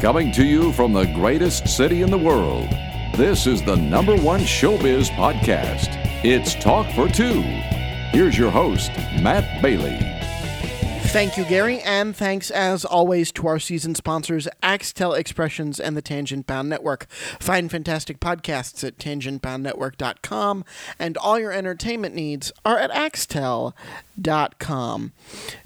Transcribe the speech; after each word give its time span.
Coming 0.00 0.32
to 0.32 0.46
you 0.46 0.72
from 0.72 0.94
the 0.94 1.04
greatest 1.04 1.68
city 1.68 2.00
in 2.00 2.10
the 2.10 2.16
world, 2.16 2.70
this 3.18 3.46
is 3.46 3.62
the 3.62 3.76
number 3.76 4.16
one 4.16 4.40
showbiz 4.40 5.10
podcast. 5.10 5.88
It's 6.24 6.54
Talk 6.54 6.90
for 6.94 7.06
Two. 7.06 7.42
Here's 8.10 8.38
your 8.38 8.50
host, 8.50 8.90
Matt 9.20 9.60
Bailey. 9.60 9.98
Thank 11.08 11.36
you, 11.36 11.44
Gary, 11.44 11.80
and 11.80 12.16
thanks 12.16 12.50
as 12.50 12.84
always 12.84 13.30
to 13.32 13.46
our 13.48 13.58
season 13.58 13.94
sponsors, 13.94 14.48
Axtel 14.62 15.18
Expressions 15.18 15.78
and 15.78 15.96
the 15.96 16.02
Tangent 16.02 16.46
Bound 16.46 16.70
Network. 16.70 17.06
Find 17.10 17.70
fantastic 17.70 18.20
podcasts 18.20 18.82
at 18.86 18.96
tangentboundnetwork.com, 18.96 20.64
and 20.98 21.16
all 21.18 21.38
your 21.38 21.52
entertainment 21.52 22.14
needs 22.14 22.52
are 22.64 22.78
at 22.78 22.90
axtel.com. 24.20 25.12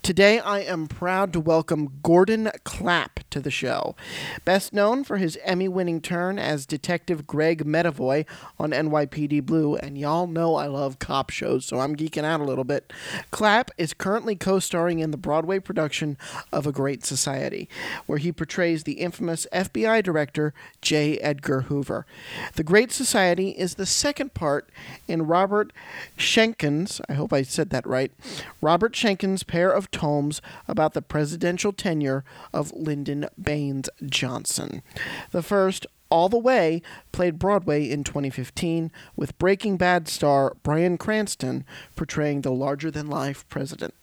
Today, 0.03 0.39
I 0.39 0.61
am 0.61 0.87
proud 0.87 1.33
to 1.33 1.41
welcome 1.41 2.01
Gordon 2.03 2.51
Clapp 2.65 3.21
to 3.31 3.41
the 3.41 3.51
show. 3.51 3.97
Best 4.45 4.73
known 4.73 5.03
for 5.03 5.17
his 5.17 5.39
Emmy 5.45 5.67
winning 5.67 6.01
turn 6.01 6.39
as 6.39 6.67
Detective 6.67 7.27
Greg 7.27 7.65
Medavoy 7.65 8.27
on 8.59 8.71
NYPD 8.71 9.45
Blue, 9.45 9.77
and 9.77 9.97
y'all 9.97 10.27
know 10.27 10.57
I 10.57 10.67
love 10.67 10.99
cop 10.99 11.31
shows, 11.31 11.65
so 11.65 11.81
I'm 11.81 11.97
geeking 11.97 12.25
out 12.25 12.41
a 12.41 12.45
little 12.45 12.65
bit. 12.65 12.93
Clapp 13.31 13.71
is 13.79 13.95
currently 13.95 14.37
co 14.37 14.59
starring 14.59 14.99
in 14.99 15.11
the 15.11 15.17
Broadway 15.17 15.59
production 15.59 16.19
of 16.53 16.67
A 16.67 16.73
Great 16.73 17.05
Society, 17.05 17.69
where 18.07 18.19
he 18.19 18.31
portrays 18.31 18.85
the 18.85 18.95
infamous 18.95 19.47
FBI 19.53 20.03
director 20.03 20.53
J. 20.83 21.19
Edgar 21.19 21.63
Hoover. 21.63 22.07
The 22.55 22.65
Great 22.65 22.93
Society 22.93 23.51
is 23.51 23.75
the 23.75 23.87
second 23.87 24.35
part 24.35 24.69
in 25.09 25.27
Robert 25.27 25.73
Schenkkan's, 26.19 27.01
I 27.09 27.15
hope 27.15 27.33
I 27.33 27.43
said 27.43 27.71
that 27.71 27.87
right, 27.87 28.13
Robert 28.61 28.93
Schenkkan's 28.93 29.43
pair 29.43 29.71
of 29.71 29.91
tomes 29.91 30.41
about 30.69 30.95
the 30.95 31.03
presidential 31.03 31.73
tenure 31.73 32.25
of 32.53 32.73
Lyndon 32.73 33.27
Baines 33.41 33.89
Johnson. 34.05 34.83
The 35.31 35.43
first, 35.43 35.87
all 36.11 36.29
the 36.29 36.39
Way 36.39 36.83
played 37.13 37.39
Broadway 37.39 37.91
in 37.91 38.05
2015 38.05 38.91
with 39.17 39.39
Breaking 39.39 39.77
Bad 39.77 40.09
star 40.09 40.55
Bryan 40.63 40.97
Cranston 40.97 41.65
portraying 41.97 42.43
the 42.43 42.53
larger 42.53 42.91
than 42.91 43.09
life 43.09 43.49
president. 43.49 43.95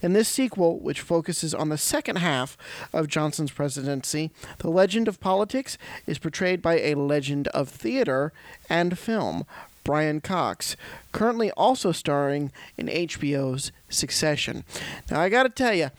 In 0.00 0.12
this 0.12 0.28
sequel, 0.28 0.80
which 0.80 1.00
focuses 1.00 1.54
on 1.54 1.68
the 1.68 1.78
second 1.78 2.16
half 2.16 2.56
of 2.92 3.06
Johnson's 3.06 3.52
presidency, 3.52 4.30
the 4.58 4.70
legend 4.70 5.08
of 5.08 5.20
politics 5.20 5.78
is 6.06 6.18
portrayed 6.18 6.60
by 6.60 6.80
a 6.80 6.94
legend 6.94 7.48
of 7.48 7.68
theater 7.68 8.32
and 8.68 8.98
film, 8.98 9.46
Brian 9.84 10.20
Cox, 10.20 10.76
currently 11.12 11.50
also 11.52 11.92
starring 11.92 12.52
in 12.76 12.86
HBO's 12.86 13.72
Succession. 13.88 14.64
Now, 15.10 15.20
I 15.20 15.28
gotta 15.28 15.48
tell 15.48 15.74
you, 15.74 15.90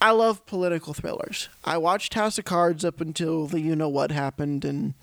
I 0.00 0.12
love 0.12 0.46
political 0.46 0.94
thrillers. 0.94 1.48
I 1.64 1.76
watched 1.76 2.14
House 2.14 2.38
of 2.38 2.44
Cards 2.44 2.84
up 2.84 3.00
until 3.00 3.46
the 3.46 3.60
you 3.60 3.74
know 3.74 3.88
what 3.88 4.12
happened 4.12 4.64
and 4.64 4.94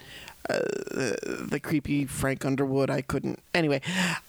uh, 0.50 0.59
the, 0.59 1.48
the 1.50 1.59
creepy 1.59 2.06
Frank 2.06 2.46
Underwood. 2.46 2.90
I 2.90 3.02
couldn't. 3.02 3.40
Anyway, 3.53 3.81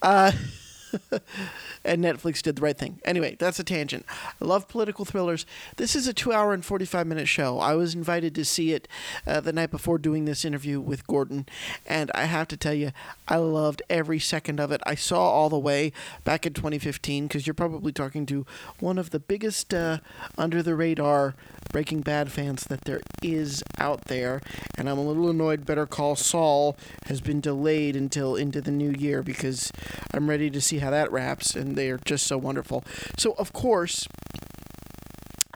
uh, 0.03 0.33
and 1.85 2.05
Netflix 2.05 2.43
did 2.43 2.57
the 2.57 2.63
right 2.63 2.77
thing. 2.77 3.01
Anyway, 3.05 3.37
that's 3.39 3.59
a 3.59 3.65
tangent. 3.65 4.05
I 4.41 4.45
love 4.45 4.69
political 4.69 5.05
thrillers. 5.05 5.47
This 5.77 5.95
is 5.95 6.07
a 6.07 6.13
two 6.13 6.33
hour 6.33 6.53
and 6.53 6.65
45 6.65 7.07
minute 7.07 7.29
show. 7.29 7.59
I 7.59 7.75
was 7.75 7.95
invited 7.95 8.35
to 8.35 8.45
see 8.45 8.73
it 8.73 8.89
uh, 9.27 9.41
the 9.41 9.53
night 9.53 9.71
before 9.71 9.99
doing 9.99 10.25
this 10.25 10.45
interview 10.45 10.81
with 10.81 11.07
Gordon, 11.07 11.47
and 11.87 12.11
I 12.15 12.25
have 12.25 12.49
to 12.49 12.57
tell 12.57 12.75
you, 12.75 12.93
I 13.29 13.37
loved 13.37 13.83
every 13.89 14.19
second 14.19 14.61
of 14.61 14.73
it. 14.73 14.81
I 14.87 14.95
saw 14.95 15.21
all 15.21 15.49
the 15.49 15.59
way 15.59 15.93
back 16.25 16.47
in 16.47 16.53
2015 16.53 17.27
because 17.27 17.47
you're 17.47 17.55
probably 17.55 17.93
talking 17.93 18.27
to 18.27 18.47
one 18.81 18.99
of 18.99 19.11
the 19.11 19.21
biggest 19.21 19.73
uh, 19.73 19.99
under 20.39 20.63
the 20.63 20.75
radar 20.75 21.35
Breaking 21.73 22.01
Bad 22.01 22.33
fans 22.33 22.65
that 22.65 22.83
there 22.83 23.01
is 23.23 23.63
out 23.79 24.05
there, 24.05 24.41
and 24.79 24.89
I'm 24.89 24.99
a 24.99 25.03
little 25.03 25.29
annoyed 25.29 25.67
Better 25.67 25.87
Call 25.87 26.17
Saul 26.17 26.77
has 27.07 27.21
been 27.21 27.41
delayed 27.41 27.97
until 27.97 28.37
into 28.37 28.61
the 28.61 28.71
new 28.71 28.91
year 28.91 29.23
because 29.23 29.73
I'm 30.15 30.31
ready 30.31 30.51
to 30.51 30.61
see 30.61 30.76
how 30.79 30.91
that 30.91 31.11
wraps, 31.13 31.55
and 31.55 31.77
they 31.77 31.91
are 31.91 31.99
just 32.05 32.27
so 32.27 32.39
wonderful. 32.39 32.85
So, 33.19 33.35
of 33.39 33.53
course, 33.53 34.07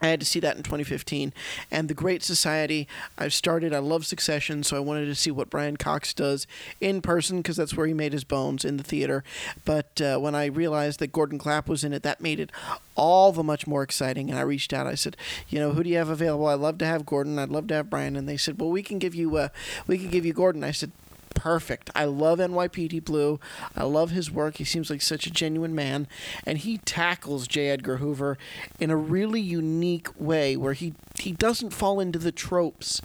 I 0.01 0.07
had 0.07 0.19
to 0.19 0.25
see 0.25 0.39
that 0.39 0.57
in 0.57 0.63
2015. 0.63 1.31
And 1.69 1.87
The 1.87 1.93
Great 1.93 2.23
Society, 2.23 2.87
I've 3.17 3.33
started. 3.33 3.73
I 3.73 3.79
love 3.79 4.05
Succession, 4.05 4.63
so 4.63 4.75
I 4.75 4.79
wanted 4.79 5.05
to 5.05 5.15
see 5.15 5.29
what 5.29 5.49
Brian 5.49 5.77
Cox 5.77 6.13
does 6.13 6.47
in 6.79 7.01
person 7.01 7.37
because 7.37 7.57
that's 7.57 7.77
where 7.77 7.85
he 7.85 7.93
made 7.93 8.11
his 8.11 8.23
bones 8.23 8.65
in 8.65 8.77
the 8.77 8.83
theater. 8.83 9.23
But 9.63 10.01
uh, 10.01 10.17
when 10.17 10.33
I 10.33 10.45
realized 10.45 10.99
that 10.99 11.11
Gordon 11.11 11.37
Clapp 11.37 11.69
was 11.69 11.83
in 11.83 11.93
it, 11.93 12.01
that 12.01 12.19
made 12.19 12.39
it 12.39 12.51
all 12.95 13.31
the 13.31 13.43
much 13.43 13.67
more 13.67 13.83
exciting. 13.83 14.29
And 14.31 14.39
I 14.39 14.41
reached 14.41 14.73
out. 14.73 14.87
I 14.87 14.95
said, 14.95 15.15
you 15.49 15.59
know, 15.59 15.71
who 15.71 15.83
do 15.83 15.89
you 15.89 15.97
have 15.97 16.09
available? 16.09 16.47
I'd 16.47 16.55
love 16.55 16.79
to 16.79 16.85
have 16.85 17.05
Gordon. 17.05 17.37
I'd 17.37 17.49
love 17.49 17.67
to 17.67 17.75
have 17.75 17.89
Brian. 17.89 18.15
And 18.15 18.27
they 18.27 18.37
said, 18.37 18.59
well, 18.59 18.71
we 18.71 18.81
can 18.81 18.97
give 18.97 19.13
you, 19.13 19.37
uh, 19.37 19.49
we 19.85 19.99
can 19.99 20.09
give 20.09 20.25
you 20.25 20.33
Gordon. 20.33 20.63
I 20.63 20.71
said, 20.71 20.91
perfect. 21.35 21.89
I 21.95 22.05
love 22.05 22.39
NYPD 22.39 23.03
Blue. 23.03 23.39
I 23.75 23.83
love 23.83 24.11
his 24.11 24.31
work. 24.31 24.57
He 24.57 24.63
seems 24.63 24.89
like 24.89 25.01
such 25.01 25.25
a 25.25 25.31
genuine 25.31 25.75
man, 25.75 26.07
and 26.45 26.57
he 26.57 26.77
tackles 26.79 27.47
J. 27.47 27.69
Edgar 27.69 27.97
Hoover 27.97 28.37
in 28.79 28.89
a 28.89 28.95
really 28.95 29.41
unique 29.41 30.07
way, 30.19 30.55
where 30.55 30.73
he 30.73 30.93
he 31.19 31.31
doesn't 31.31 31.71
fall 31.71 31.99
into 31.99 32.19
the 32.19 32.31
tropes 32.31 33.01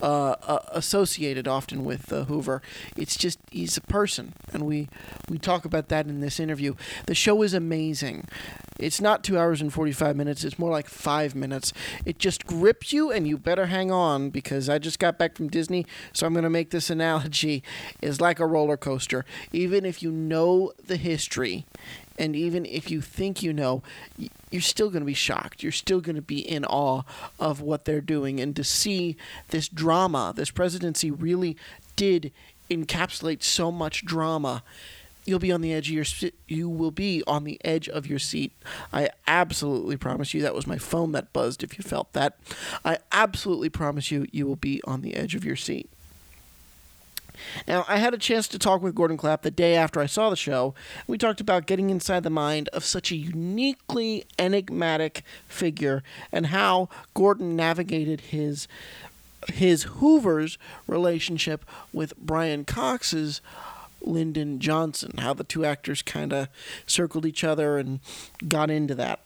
uh, 0.00 0.30
uh, 0.42 0.58
associated 0.70 1.46
often 1.46 1.84
with 1.84 2.12
uh, 2.12 2.24
Hoover. 2.24 2.62
It's 2.96 3.16
just 3.16 3.38
he's 3.50 3.76
a 3.76 3.82
person, 3.82 4.34
and 4.52 4.66
we 4.66 4.88
we 5.28 5.38
talk 5.38 5.64
about 5.64 5.88
that 5.88 6.06
in 6.06 6.20
this 6.20 6.40
interview. 6.40 6.74
The 7.06 7.14
show 7.14 7.42
is 7.42 7.54
amazing. 7.54 8.26
It's 8.80 9.00
not 9.00 9.22
two 9.22 9.38
hours 9.38 9.60
and 9.60 9.72
45 9.72 10.16
minutes, 10.16 10.42
it's 10.42 10.58
more 10.58 10.70
like 10.70 10.88
five 10.88 11.34
minutes. 11.34 11.72
It 12.04 12.18
just 12.18 12.46
grips 12.46 12.92
you, 12.92 13.10
and 13.10 13.26
you 13.28 13.36
better 13.36 13.66
hang 13.66 13.90
on 13.90 14.30
because 14.30 14.68
I 14.68 14.78
just 14.78 14.98
got 14.98 15.18
back 15.18 15.36
from 15.36 15.48
Disney, 15.48 15.86
so 16.12 16.26
I'm 16.26 16.32
going 16.32 16.44
to 16.44 16.50
make 16.50 16.70
this 16.70 16.90
analogy. 16.90 17.62
Is 18.00 18.20
like 18.20 18.38
a 18.38 18.46
roller 18.46 18.76
coaster. 18.76 19.24
Even 19.52 19.84
if 19.84 20.02
you 20.02 20.10
know 20.10 20.72
the 20.84 20.96
history, 20.96 21.64
and 22.18 22.36
even 22.36 22.66
if 22.66 22.90
you 22.90 23.00
think 23.00 23.42
you 23.42 23.52
know, 23.52 23.82
you're 24.50 24.60
still 24.60 24.90
going 24.90 25.00
to 25.00 25.06
be 25.06 25.14
shocked. 25.14 25.62
You're 25.62 25.72
still 25.72 26.00
going 26.00 26.16
to 26.16 26.22
be 26.22 26.40
in 26.40 26.64
awe 26.64 27.02
of 27.38 27.60
what 27.60 27.84
they're 27.84 28.00
doing. 28.00 28.40
And 28.40 28.54
to 28.56 28.64
see 28.64 29.16
this 29.48 29.68
drama, 29.68 30.32
this 30.36 30.50
presidency 30.50 31.10
really 31.10 31.56
did 31.96 32.32
encapsulate 32.70 33.42
so 33.42 33.72
much 33.72 34.04
drama 34.04 34.62
you'll 35.24 35.38
be 35.38 35.52
on 35.52 35.60
the 35.60 35.72
edge 35.72 35.88
of 35.88 35.94
your 35.94 36.30
you 36.48 36.68
will 36.68 36.90
be 36.90 37.22
on 37.26 37.44
the 37.44 37.60
edge 37.64 37.88
of 37.88 38.06
your 38.06 38.18
seat. 38.18 38.52
I 38.92 39.10
absolutely 39.26 39.96
promise 39.96 40.34
you 40.34 40.42
that 40.42 40.54
was 40.54 40.66
my 40.66 40.78
phone 40.78 41.12
that 41.12 41.32
buzzed 41.32 41.62
if 41.62 41.78
you 41.78 41.82
felt 41.82 42.12
that. 42.12 42.38
I 42.84 42.98
absolutely 43.12 43.68
promise 43.68 44.10
you 44.10 44.26
you 44.32 44.46
will 44.46 44.56
be 44.56 44.82
on 44.84 45.02
the 45.02 45.14
edge 45.14 45.34
of 45.34 45.44
your 45.44 45.56
seat. 45.56 45.88
Now, 47.66 47.84
I 47.88 47.98
had 47.98 48.14
a 48.14 48.18
chance 48.18 48.48
to 48.48 48.58
talk 48.58 48.82
with 48.82 48.94
Gordon 48.94 49.16
Clapp 49.16 49.42
the 49.42 49.50
day 49.50 49.74
after 49.74 50.00
I 50.00 50.06
saw 50.06 50.30
the 50.30 50.36
show. 50.36 50.74
We 51.06 51.18
talked 51.18 51.40
about 51.40 51.66
getting 51.66 51.90
inside 51.90 52.22
the 52.22 52.30
mind 52.30 52.68
of 52.68 52.84
such 52.84 53.10
a 53.10 53.16
uniquely 53.16 54.24
enigmatic 54.38 55.22
figure 55.46 56.02
and 56.32 56.46
how 56.46 56.88
Gordon 57.14 57.56
navigated 57.56 58.20
his 58.20 58.68
his 59.48 59.84
Hoover's 59.84 60.58
relationship 60.86 61.64
with 61.94 62.14
Brian 62.18 62.66
Cox's 62.66 63.40
Lyndon 64.02 64.58
Johnson, 64.60 65.12
how 65.18 65.34
the 65.34 65.44
two 65.44 65.64
actors 65.64 66.02
kind 66.02 66.32
of 66.32 66.48
circled 66.86 67.24
each 67.24 67.42
other 67.42 67.78
and 67.78 68.00
got 68.48 68.70
into 68.70 68.94
that. 68.96 69.20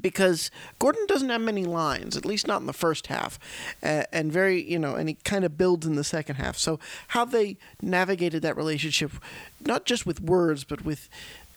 Because 0.00 0.50
Gordon 0.78 1.06
doesn't 1.06 1.28
have 1.28 1.40
many 1.40 1.64
lines, 1.64 2.16
at 2.16 2.24
least 2.24 2.46
not 2.46 2.60
in 2.60 2.66
the 2.66 2.72
first 2.72 3.08
half, 3.08 3.38
and 3.82 4.32
very, 4.32 4.62
you 4.62 4.78
know, 4.78 4.94
and 4.94 5.08
he 5.08 5.14
kind 5.24 5.44
of 5.44 5.58
builds 5.58 5.86
in 5.86 5.96
the 5.96 6.04
second 6.04 6.36
half. 6.36 6.56
So, 6.56 6.78
how 7.08 7.24
they 7.24 7.56
navigated 7.82 8.42
that 8.42 8.56
relationship, 8.56 9.12
not 9.60 9.84
just 9.84 10.06
with 10.06 10.20
words, 10.20 10.64
but 10.64 10.84
with 10.84 11.08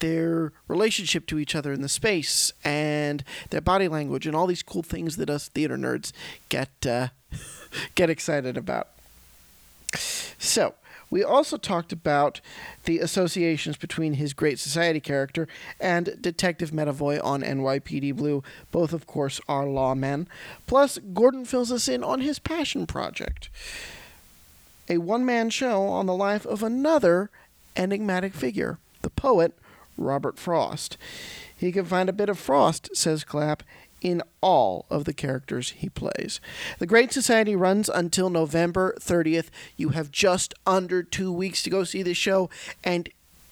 their 0.02 0.52
relationship 0.68 1.26
to 1.28 1.40
each 1.40 1.56
other 1.56 1.72
in 1.72 1.82
the 1.82 1.90
space 1.90 2.52
and 2.64 3.24
their 3.52 3.62
body 3.62 3.88
language 3.88 4.28
and 4.28 4.36
all 4.36 4.48
these 4.48 4.64
cool 4.64 4.84
things 4.84 5.16
that 5.18 5.30
us 5.30 5.48
theater 5.48 5.78
nerds 5.78 6.12
get 6.50 6.70
uh, 6.86 7.08
get 7.96 8.10
excited 8.10 8.58
about. 8.58 8.90
So, 9.94 10.74
we 11.12 11.24
also 11.24 11.58
talked 11.58 11.92
about 11.92 12.42
the 12.86 12.98
associations 13.00 13.78
between 13.78 14.14
his 14.14 14.34
Great 14.34 14.58
Society 14.58 15.00
character 15.00 15.48
and 15.80 16.18
Detective 16.20 16.72
Medavoy 16.72 17.24
on 17.24 17.44
NYPD 17.44 18.16
Blue. 18.16 18.44
Both, 18.72 18.94
of 18.94 19.06
course, 19.06 19.40
are 19.48 19.66
lawmen. 19.66 20.26
Plus, 20.66 20.98
Gordon 21.14 21.46
fills 21.46 21.72
us 21.72 21.88
in 21.88 22.04
on 22.04 22.22
his 22.22 22.40
passion 22.40 22.88
project 22.88 23.50
a 24.90 24.98
one 24.98 25.24
man 25.24 25.50
show 25.50 25.84
on 25.84 26.06
the 26.06 26.16
life 26.16 26.46
of 26.46 26.64
another 26.64 27.30
enigmatic 27.78 28.34
figure, 28.34 28.78
the 29.04 29.10
poet 29.10 29.54
Robert 29.98 30.38
Frost. 30.38 30.98
He 31.56 31.72
can 31.72 31.86
find 31.86 32.10
a 32.10 32.14
bit 32.14 32.28
of 32.28 32.40
Frost, 32.40 32.90
says 32.94 33.24
Clapp, 33.24 33.64
in 34.02 34.22
all 34.42 34.86
of 34.90 35.06
the 35.06 35.14
characters 35.14 35.72
he 35.72 35.90
plays. 35.90 36.42
The 36.80 36.88
Great 36.88 37.14
Society 37.14 37.56
runs 37.56 37.88
until 37.88 38.30
November 38.30 38.96
30th. 39.00 39.50
You 39.78 39.90
have 39.90 40.12
just 40.12 40.54
under 40.66 41.04
two 41.04 41.32
weeks 41.32 41.64
to 41.64 41.70
go 41.70 41.84
see 41.84 42.04
the 42.04 42.14
show. 42.14 42.50
And, 42.84 43.10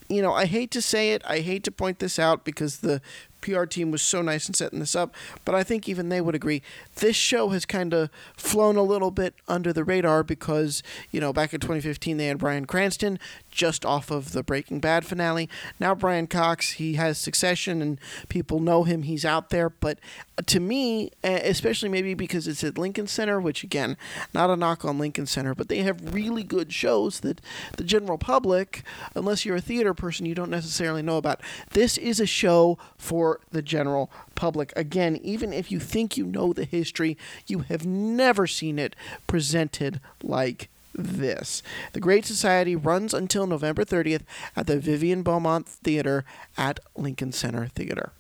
you 0.10 0.22
know, 0.22 0.34
I 0.34 0.46
hate 0.46 0.72
to 0.72 0.82
say 0.82 1.14
it, 1.14 1.22
I 1.26 1.40
hate 1.40 1.64
to 1.66 1.72
point 1.72 2.00
this 2.00 2.18
out 2.18 2.44
because 2.44 2.78
the 2.80 3.02
PR 3.42 3.66
team 3.66 3.92
was 3.92 4.02
so 4.02 4.22
nice 4.22 4.48
in 4.48 4.54
setting 4.54 4.80
this 4.80 4.96
up, 4.96 5.14
but 5.46 5.56
I 5.56 5.64
think 5.64 5.88
even 5.88 6.10
they 6.10 6.22
would 6.22 6.36
agree 6.36 6.62
this 6.96 7.16
show 7.16 7.50
has 7.50 7.66
kind 7.66 7.94
of 7.94 8.10
flown 8.36 8.76
a 8.76 8.84
little 8.84 9.12
bit 9.12 9.34
under 9.48 9.72
the 9.72 9.84
radar 9.84 10.24
because, 10.24 10.84
you 11.12 11.20
know, 11.20 11.32
back 11.34 11.54
in 11.54 11.60
2015 11.60 12.18
they 12.18 12.28
had 12.28 12.38
Bryan 12.38 12.66
Cranston 12.66 13.20
just 13.52 13.86
off 13.86 14.12
of 14.12 14.32
the 14.32 14.44
Breaking 14.44 14.80
Bad 14.80 15.06
finale. 15.06 15.50
Now 15.80 15.96
Brian 15.96 16.28
Cox, 16.28 16.74
he 16.74 16.94
has 16.94 17.18
Succession 17.18 17.82
and 17.82 18.00
people 18.28 18.60
know 18.60 18.84
him, 18.84 19.04
he's 19.04 19.26
out 19.26 19.50
there, 19.50 19.70
but 19.70 20.00
to 20.46 20.60
me, 20.60 21.12
especially 21.24 21.90
maybe 21.90 22.14
because 22.14 22.48
it's 22.48 22.64
at 22.64 22.78
Lincoln 22.78 23.08
Center, 23.08 23.42
which 23.42 23.64
again, 23.64 23.98
not 24.34 24.50
a 24.50 24.56
knock 24.56 24.86
on 24.86 24.98
Lincoln 24.98 25.26
Center, 25.26 25.54
but 25.54 25.68
they 25.68 25.80
have 25.80 26.14
really 26.14 26.44
good 26.44 26.72
shows 26.72 27.20
that 27.22 27.42
the 27.76 27.84
general 27.84 28.18
public, 28.18 28.84
unless 29.16 29.46
you're 29.46 29.58
a 29.58 29.62
theater 29.62 29.94
person, 29.94 30.26
you 30.26 30.36
don't 30.36 30.50
necessarily 30.50 31.02
know 31.02 31.18
about. 31.18 31.42
This 31.72 31.98
is 31.98 32.20
a 32.20 32.26
show 32.26 32.78
for 32.98 33.29
the 33.52 33.62
general 33.62 34.10
public. 34.36 34.74
Again, 34.76 35.18
even 35.18 35.54
if 35.54 35.72
you 35.72 35.80
think 35.80 36.18
you 36.18 36.26
know 36.26 36.54
the 36.54 36.66
history, 36.66 37.18
you 37.48 37.60
have 37.60 37.86
never 37.86 38.48
seen 38.48 38.80
it 38.80 38.96
presented 39.28 40.00
like 40.24 40.70
this. 40.94 41.62
The 41.94 42.00
Great 42.00 42.26
Society 42.26 42.76
runs 42.76 43.14
until 43.14 43.48
November 43.48 43.86
30th 43.86 44.24
at 44.56 44.68
the 44.68 44.80
Vivian 44.80 45.24
Beaumont 45.24 45.68
Theater 45.68 46.26
at 46.58 46.80
Lincoln 46.96 47.32
Center 47.32 47.68
Theater. 47.68 48.12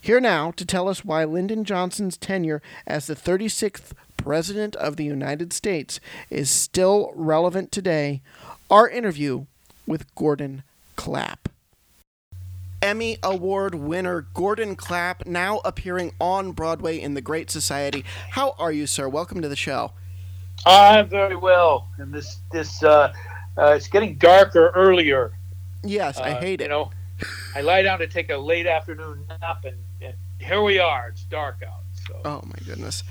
Here 0.00 0.20
now 0.20 0.52
to 0.52 0.64
tell 0.64 0.88
us 0.88 1.04
why 1.04 1.24
Lyndon 1.24 1.64
Johnson's 1.64 2.16
tenure 2.16 2.62
as 2.86 3.06
the 3.06 3.16
36th 3.16 3.92
President 4.16 4.76
of 4.76 4.96
the 4.96 5.04
United 5.04 5.52
States 5.52 6.00
is 6.28 6.50
still 6.50 7.12
relevant 7.14 7.72
today, 7.72 8.20
our 8.70 8.88
interview 8.88 9.46
with 9.86 10.14
Gordon 10.14 10.62
Clapp. 10.96 11.48
Emmy 12.80 13.18
Award 13.22 13.74
winner 13.74 14.22
Gordon 14.34 14.76
Clapp, 14.76 15.26
now 15.26 15.60
appearing 15.64 16.12
on 16.20 16.52
Broadway 16.52 16.98
in 16.98 17.14
The 17.14 17.20
Great 17.20 17.50
Society. 17.50 18.04
How 18.30 18.54
are 18.58 18.70
you, 18.70 18.86
sir? 18.86 19.08
Welcome 19.08 19.42
to 19.42 19.48
the 19.48 19.56
show. 19.56 19.92
I'm 20.64 21.08
very 21.08 21.36
well, 21.36 21.88
and 21.98 22.12
this 22.12 22.38
this 22.52 22.82
uh, 22.82 23.12
uh, 23.56 23.74
it's 23.76 23.88
getting 23.88 24.16
darker 24.16 24.70
earlier. 24.74 25.32
Yes, 25.82 26.18
I 26.18 26.32
uh, 26.32 26.40
hate 26.40 26.60
it. 26.60 26.64
You 26.64 26.70
know, 26.70 26.90
I 27.54 27.60
lie 27.60 27.82
down 27.82 27.98
to 28.00 28.06
take 28.06 28.30
a 28.30 28.36
late 28.36 28.66
afternoon 28.66 29.24
nap, 29.28 29.64
and, 29.64 29.76
and 30.00 30.14
here 30.38 30.62
we 30.62 30.78
are. 30.78 31.08
It's 31.08 31.24
dark 31.24 31.62
out. 31.66 31.82
So. 32.06 32.20
Oh 32.24 32.42
my 32.44 32.58
goodness. 32.64 33.02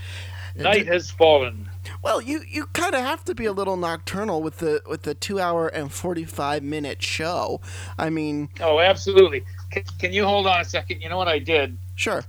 Night 0.56 0.88
has 0.88 1.12
fallen. 1.12 1.70
Well, 2.02 2.20
you, 2.20 2.42
you 2.48 2.66
kind 2.68 2.96
of 2.96 3.02
have 3.02 3.24
to 3.26 3.36
be 3.36 3.46
a 3.46 3.52
little 3.52 3.78
nocturnal 3.78 4.42
with 4.42 4.58
the 4.58 4.82
with 4.88 5.04
the 5.04 5.14
two 5.14 5.40
hour 5.40 5.68
and 5.68 5.92
forty 5.92 6.26
five 6.26 6.64
minute 6.64 7.02
show. 7.02 7.62
I 7.98 8.10
mean. 8.10 8.50
Oh, 8.60 8.80
absolutely. 8.80 9.44
Can, 9.72 9.84
can 10.00 10.14
you 10.14 10.26
hold 10.26 10.48
on 10.48 10.62
a 10.62 10.66
second? 10.66 11.02
You 11.02 11.10
know 11.10 11.18
what 11.18 11.28
I 11.28 11.40
did? 11.40 11.78
Sure. 11.96 12.24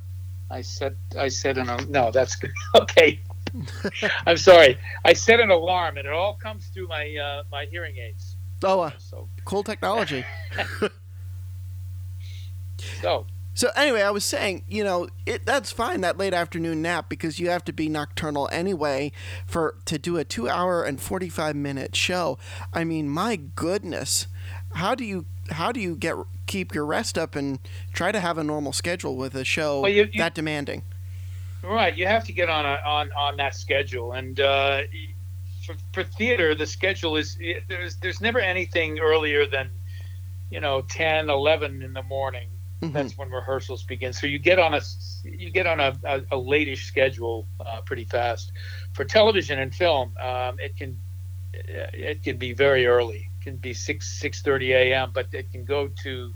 I 0.51 0.63
said 0.63 0.97
I 1.17 1.29
said 1.29 1.59
an 1.59 1.91
no. 1.91 2.11
That's 2.11 2.37
good. 2.37 2.53
Okay. 2.75 3.21
I'm 4.27 4.37
sorry. 4.37 4.79
I 5.05 5.13
set 5.13 5.41
an 5.41 5.51
alarm, 5.51 5.97
and 5.97 6.07
it 6.07 6.13
all 6.13 6.35
comes 6.35 6.67
through 6.67 6.89
my 6.89 7.17
uh, 7.17 7.43
my 7.51 7.67
hearing 7.71 7.97
aids. 7.97 8.37
Oh, 8.63 8.81
uh, 8.81 8.91
so 8.99 9.29
cool 9.45 9.63
technology. 9.63 10.25
so. 13.01 13.27
So 13.55 13.71
anyway, 13.75 14.03
I 14.03 14.11
was 14.11 14.25
saying, 14.25 14.63
you 14.69 14.85
know, 14.85 15.09
it 15.27 15.45
that's 15.45 15.73
fine 15.73 16.03
that 16.03 16.17
late 16.17 16.33
afternoon 16.33 16.81
nap 16.81 17.09
because 17.09 17.41
you 17.41 17.51
have 17.51 17.65
to 17.65 17.73
be 17.73 17.89
nocturnal 17.89 18.49
anyway 18.53 19.11
for 19.49 19.75
to 19.87 19.99
do 19.99 20.17
a 20.17 20.23
2 20.25 20.49
hour 20.49 20.85
and 20.85 21.01
45 21.01 21.57
minute 21.57 21.97
show. 21.97 22.39
I 22.73 22.85
mean, 22.85 23.09
my 23.09 23.35
goodness. 23.35 24.29
How 24.75 24.95
do 24.95 25.05
you 25.05 25.27
how 25.51 25.73
do 25.73 25.81
you 25.81 25.97
get 25.97 26.17
keep 26.47 26.75
your 26.75 26.87
rest 26.87 27.19
up 27.19 27.37
and 27.37 27.59
try 27.93 28.13
to 28.13 28.21
have 28.21 28.39
a 28.39 28.45
normal 28.45 28.73
schedule 28.73 29.17
with 29.17 29.35
a 29.35 29.45
show 29.45 29.81
well, 29.83 29.91
you, 29.91 30.09
you, 30.13 30.19
that 30.19 30.35
demanding? 30.35 30.83
Right, 31.63 31.97
you 31.97 32.07
have 32.07 32.25
to 32.25 32.33
get 32.33 32.49
on 32.49 32.65
a, 32.65 32.79
on 32.87 33.11
on 33.13 33.37
that 33.39 33.55
schedule, 33.55 34.13
and 34.13 34.39
uh, 34.39 34.83
for, 35.69 35.75
for 35.93 36.03
theater, 36.03 36.55
the 36.55 36.67
schedule 36.67 37.17
is 37.17 37.39
there's 37.69 37.97
there's 37.97 38.21
never 38.21 38.41
anything 38.41 38.99
earlier 38.99 39.47
than 39.47 39.71
you 40.51 40.61
know 40.61 40.83
10, 40.83 41.31
11 41.31 41.83
in 41.83 41.93
the 41.93 42.03
morning. 42.03 42.49
Mm-hmm. 42.81 42.95
That's 42.95 43.19
when 43.19 43.31
rehearsals 43.31 43.83
begin. 43.83 44.13
So 44.13 44.27
you 44.27 44.39
get 44.39 44.59
on 44.59 44.73
a 44.75 44.81
you 45.25 45.51
get 45.51 45.67
on 45.67 45.81
a, 45.81 45.97
a, 46.05 46.17
a 46.31 46.37
lateish 46.37 46.85
schedule 46.85 47.47
uh, 47.61 47.81
pretty 47.85 48.05
fast. 48.05 48.53
For 48.93 49.05
television 49.05 49.59
and 49.59 49.75
film, 49.75 50.15
um, 50.21 50.59
it 50.61 50.77
can 50.77 50.97
it 51.53 52.23
can 52.23 52.37
be 52.39 52.53
very 52.53 52.87
early. 52.87 53.28
Can 53.43 53.57
be 53.57 53.73
six 53.73 54.21
six 54.21 54.43
thirty 54.43 54.73
a.m., 54.73 55.11
but 55.13 55.29
it 55.33 55.51
can 55.51 55.65
go 55.65 55.89
to 56.03 56.35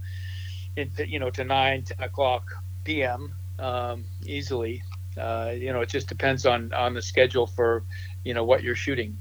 you 1.06 1.18
know 1.18 1.30
to 1.30 1.44
nine 1.44 1.84
o'clock 1.98 2.44
p.m. 2.84 3.34
Um, 3.58 4.04
easily 4.24 4.82
uh, 5.16 5.52
you 5.56 5.72
know, 5.72 5.80
it 5.80 5.88
just 5.88 6.08
depends 6.08 6.46
on 6.46 6.72
on 6.72 6.94
the 6.94 7.02
schedule 7.02 7.46
for 7.46 7.84
you 8.24 8.34
know 8.34 8.44
what 8.44 8.62
you're 8.62 8.74
shooting. 8.74 9.18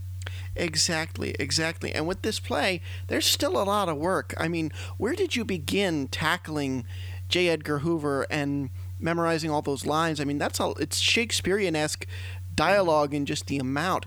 Exactly, 0.55 1.35
exactly. 1.39 1.93
And 1.93 2.07
with 2.07 2.21
this 2.21 2.39
play, 2.39 2.81
there's 3.07 3.25
still 3.25 3.61
a 3.61 3.63
lot 3.63 3.89
of 3.89 3.97
work. 3.97 4.33
I 4.37 4.47
mean, 4.47 4.71
where 4.97 5.13
did 5.13 5.35
you 5.35 5.45
begin 5.45 6.07
tackling 6.07 6.85
J. 7.29 7.49
Edgar 7.49 7.79
Hoover 7.79 8.25
and 8.29 8.69
memorizing 8.99 9.49
all 9.49 9.61
those 9.61 9.85
lines? 9.85 10.19
I 10.19 10.25
mean, 10.25 10.37
that's 10.37 10.59
all. 10.59 10.75
It's 10.75 10.99
Shakespearean 10.99 11.75
esque 11.75 12.05
dialogue 12.53 13.13
in 13.13 13.25
just 13.25 13.47
the 13.47 13.57
amount. 13.57 14.05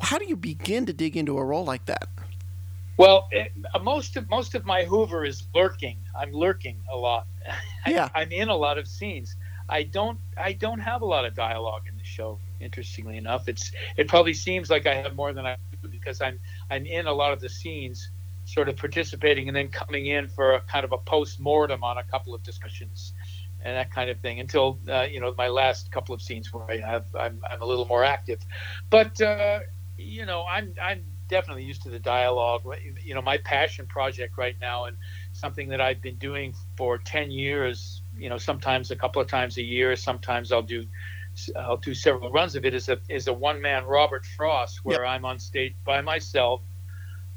How 0.00 0.18
do 0.18 0.26
you 0.26 0.36
begin 0.36 0.86
to 0.86 0.92
dig 0.92 1.16
into 1.16 1.38
a 1.38 1.44
role 1.44 1.64
like 1.64 1.86
that? 1.86 2.08
Well, 2.96 3.28
it, 3.30 3.52
uh, 3.74 3.78
most 3.78 4.16
of 4.16 4.28
most 4.30 4.54
of 4.54 4.64
my 4.64 4.84
Hoover 4.84 5.24
is 5.24 5.46
lurking. 5.54 5.98
I'm 6.18 6.32
lurking 6.32 6.78
a 6.90 6.96
lot. 6.96 7.26
Yeah, 7.86 8.08
I, 8.16 8.22
I'm 8.22 8.32
in 8.32 8.48
a 8.48 8.56
lot 8.56 8.78
of 8.78 8.88
scenes. 8.88 9.36
I 9.68 9.84
don't 9.84 10.18
I 10.36 10.54
don't 10.54 10.80
have 10.80 11.02
a 11.02 11.04
lot 11.04 11.24
of 11.24 11.34
dialogue 11.34 11.82
in 11.88 11.96
the 11.96 12.02
show. 12.02 12.40
Interestingly 12.58 13.16
enough, 13.16 13.48
it's 13.48 13.70
it 13.96 14.08
probably 14.08 14.34
seems 14.34 14.70
like 14.70 14.86
I 14.86 14.94
have 14.94 15.14
more 15.14 15.32
than 15.32 15.46
I 15.46 15.56
do 15.82 15.88
because 15.88 16.20
I'm 16.20 16.40
I'm 16.68 16.84
in 16.84 17.06
a 17.06 17.12
lot 17.12 17.32
of 17.32 17.40
the 17.40 17.48
scenes, 17.48 18.10
sort 18.44 18.68
of 18.68 18.76
participating 18.76 19.46
and 19.46 19.56
then 19.56 19.68
coming 19.68 20.06
in 20.06 20.26
for 20.26 20.54
a 20.54 20.60
kind 20.62 20.84
of 20.84 20.90
a 20.90 20.98
post 20.98 21.38
mortem 21.38 21.84
on 21.84 21.98
a 21.98 22.02
couple 22.02 22.34
of 22.34 22.42
discussions 22.42 23.12
and 23.64 23.76
that 23.76 23.92
kind 23.92 24.10
of 24.10 24.18
thing 24.20 24.40
until 24.40 24.78
uh, 24.88 25.02
you 25.02 25.20
know 25.20 25.34
my 25.36 25.48
last 25.48 25.90
couple 25.92 26.14
of 26.14 26.22
scenes 26.22 26.52
where 26.52 26.68
I 26.70 26.78
have 26.78 27.04
I'm, 27.18 27.40
I'm 27.48 27.62
a 27.62 27.66
little 27.66 27.86
more 27.86 28.02
active, 28.02 28.40
but 28.90 29.20
uh, 29.20 29.60
you 29.96 30.26
know 30.26 30.44
I'm 30.48 30.74
I'm 30.82 31.04
definitely 31.28 31.64
used 31.64 31.82
to 31.82 31.90
the 31.90 31.98
dialogue. 31.98 32.62
You 33.04 33.14
know 33.14 33.22
my 33.22 33.38
passion 33.38 33.86
project 33.86 34.36
right 34.38 34.56
now 34.60 34.84
and 34.84 34.96
something 35.32 35.68
that 35.68 35.80
I've 35.80 36.00
been 36.00 36.16
doing 36.16 36.54
for 36.76 36.98
ten 36.98 37.30
years 37.30 38.02
you 38.18 38.28
know 38.28 38.38
sometimes 38.38 38.90
a 38.90 38.96
couple 38.96 39.20
of 39.20 39.28
times 39.28 39.58
a 39.58 39.62
year. 39.62 39.96
Sometimes 39.96 40.52
I'll 40.52 40.62
do 40.62 40.86
I'll 41.56 41.76
do 41.76 41.94
several 41.94 42.30
runs 42.30 42.56
of 42.56 42.64
it. 42.64 42.74
Is 42.74 42.88
a 42.88 42.98
is 43.08 43.28
a 43.28 43.32
one 43.32 43.60
man 43.60 43.84
Robert 43.84 44.24
Frost 44.36 44.84
where 44.84 45.02
yep. 45.02 45.10
I'm 45.10 45.24
on 45.24 45.38
stage 45.38 45.74
by 45.84 46.00
myself 46.00 46.62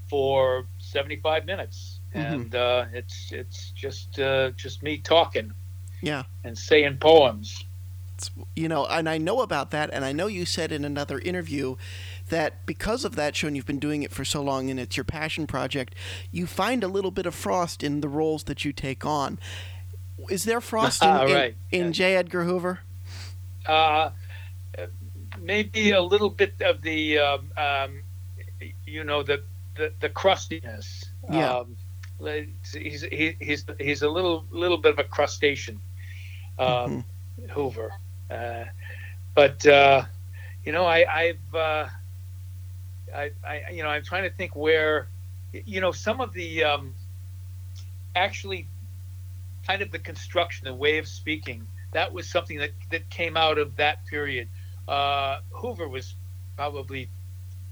for 0.09 0.65
75 0.79 1.45
minutes, 1.45 1.99
mm-hmm. 2.15 2.33
and 2.33 2.55
uh, 2.55 2.85
it's 2.93 3.31
it's 3.31 3.71
just 3.71 4.19
uh, 4.19 4.51
just 4.51 4.81
me 4.83 4.97
talking. 4.97 5.53
Yeah. 6.01 6.23
And 6.45 6.57
saying 6.57 6.97
poems. 6.97 7.65
It's, 8.19 8.31
you 8.53 8.67
know, 8.67 8.85
and 8.85 9.07
I 9.07 9.17
know 9.17 9.39
about 9.39 9.71
that, 9.71 9.89
and 9.93 10.03
I 10.03 10.11
know 10.11 10.27
you 10.27 10.45
said 10.45 10.73
in 10.73 10.83
another 10.83 11.19
interview 11.19 11.77
that 12.27 12.65
because 12.65 13.05
of 13.05 13.15
that 13.15 13.33
show 13.33 13.47
and 13.47 13.55
you've 13.55 13.65
been 13.65 13.79
doing 13.79 14.03
it 14.03 14.11
for 14.11 14.25
so 14.25 14.41
long 14.41 14.69
and 14.69 14.77
it's 14.77 14.97
your 14.97 15.05
passion 15.05 15.47
project, 15.47 15.95
you 16.29 16.45
find 16.45 16.83
a 16.83 16.89
little 16.89 17.11
bit 17.11 17.25
of 17.25 17.33
Frost 17.33 17.81
in 17.81 18.01
the 18.01 18.09
roles 18.09 18.43
that 18.43 18.65
you 18.65 18.73
take 18.73 19.05
on. 19.05 19.39
Is 20.29 20.43
there 20.43 20.59
Frost 20.59 21.01
in, 21.01 21.07
uh, 21.07 21.27
right. 21.27 21.55
in, 21.71 21.85
in 21.85 21.93
J. 21.93 22.17
Edgar 22.17 22.43
Hoover? 22.43 22.81
Uh, 23.65 24.09
maybe 25.39 25.91
a 25.91 26.01
little 26.01 26.29
bit 26.29 26.55
of 26.59 26.81
the, 26.81 27.19
um, 27.19 27.49
um, 27.55 28.01
you 28.85 29.05
know, 29.05 29.23
the 29.23 29.43
the, 29.77 29.93
the 30.01 30.09
crustiness. 30.09 31.05
Yeah. 31.31 31.59
Um, 31.59 31.77
he's 32.73 33.03
he, 33.03 33.37
he's 33.39 33.63
he's 33.79 34.01
a 34.01 34.09
little 34.09 34.43
little 34.51 34.77
bit 34.77 34.91
of 34.91 34.99
a 34.99 35.05
crustacean, 35.05 35.79
um, 36.57 36.67
mm-hmm. 36.67 37.49
Hoover. 37.51 37.93
Uh, 38.29 38.65
but 39.35 39.65
uh, 39.65 40.03
you 40.63 40.71
know, 40.71 40.85
I, 40.85 41.05
I've 41.11 41.55
uh, 41.55 41.87
I, 43.15 43.31
I 43.45 43.69
you 43.71 43.83
know 43.83 43.89
I'm 43.89 44.03
trying 44.03 44.23
to 44.23 44.35
think 44.35 44.55
where, 44.55 45.07
you 45.53 45.81
know, 45.81 45.91
some 45.91 46.21
of 46.21 46.33
the 46.33 46.63
um, 46.63 46.93
actually 48.15 48.67
kind 49.65 49.81
of 49.81 49.91
the 49.91 49.99
construction, 49.99 50.65
the 50.65 50.73
way 50.73 50.97
of 50.97 51.07
speaking. 51.07 51.65
That 51.91 52.13
was 52.13 52.29
something 52.29 52.59
that, 52.59 52.71
that 52.91 53.09
came 53.09 53.35
out 53.35 53.57
of 53.57 53.75
that 53.77 54.05
period. 54.05 54.47
Uh, 54.87 55.39
Hoover 55.51 55.87
was 55.87 56.15
probably 56.55 57.09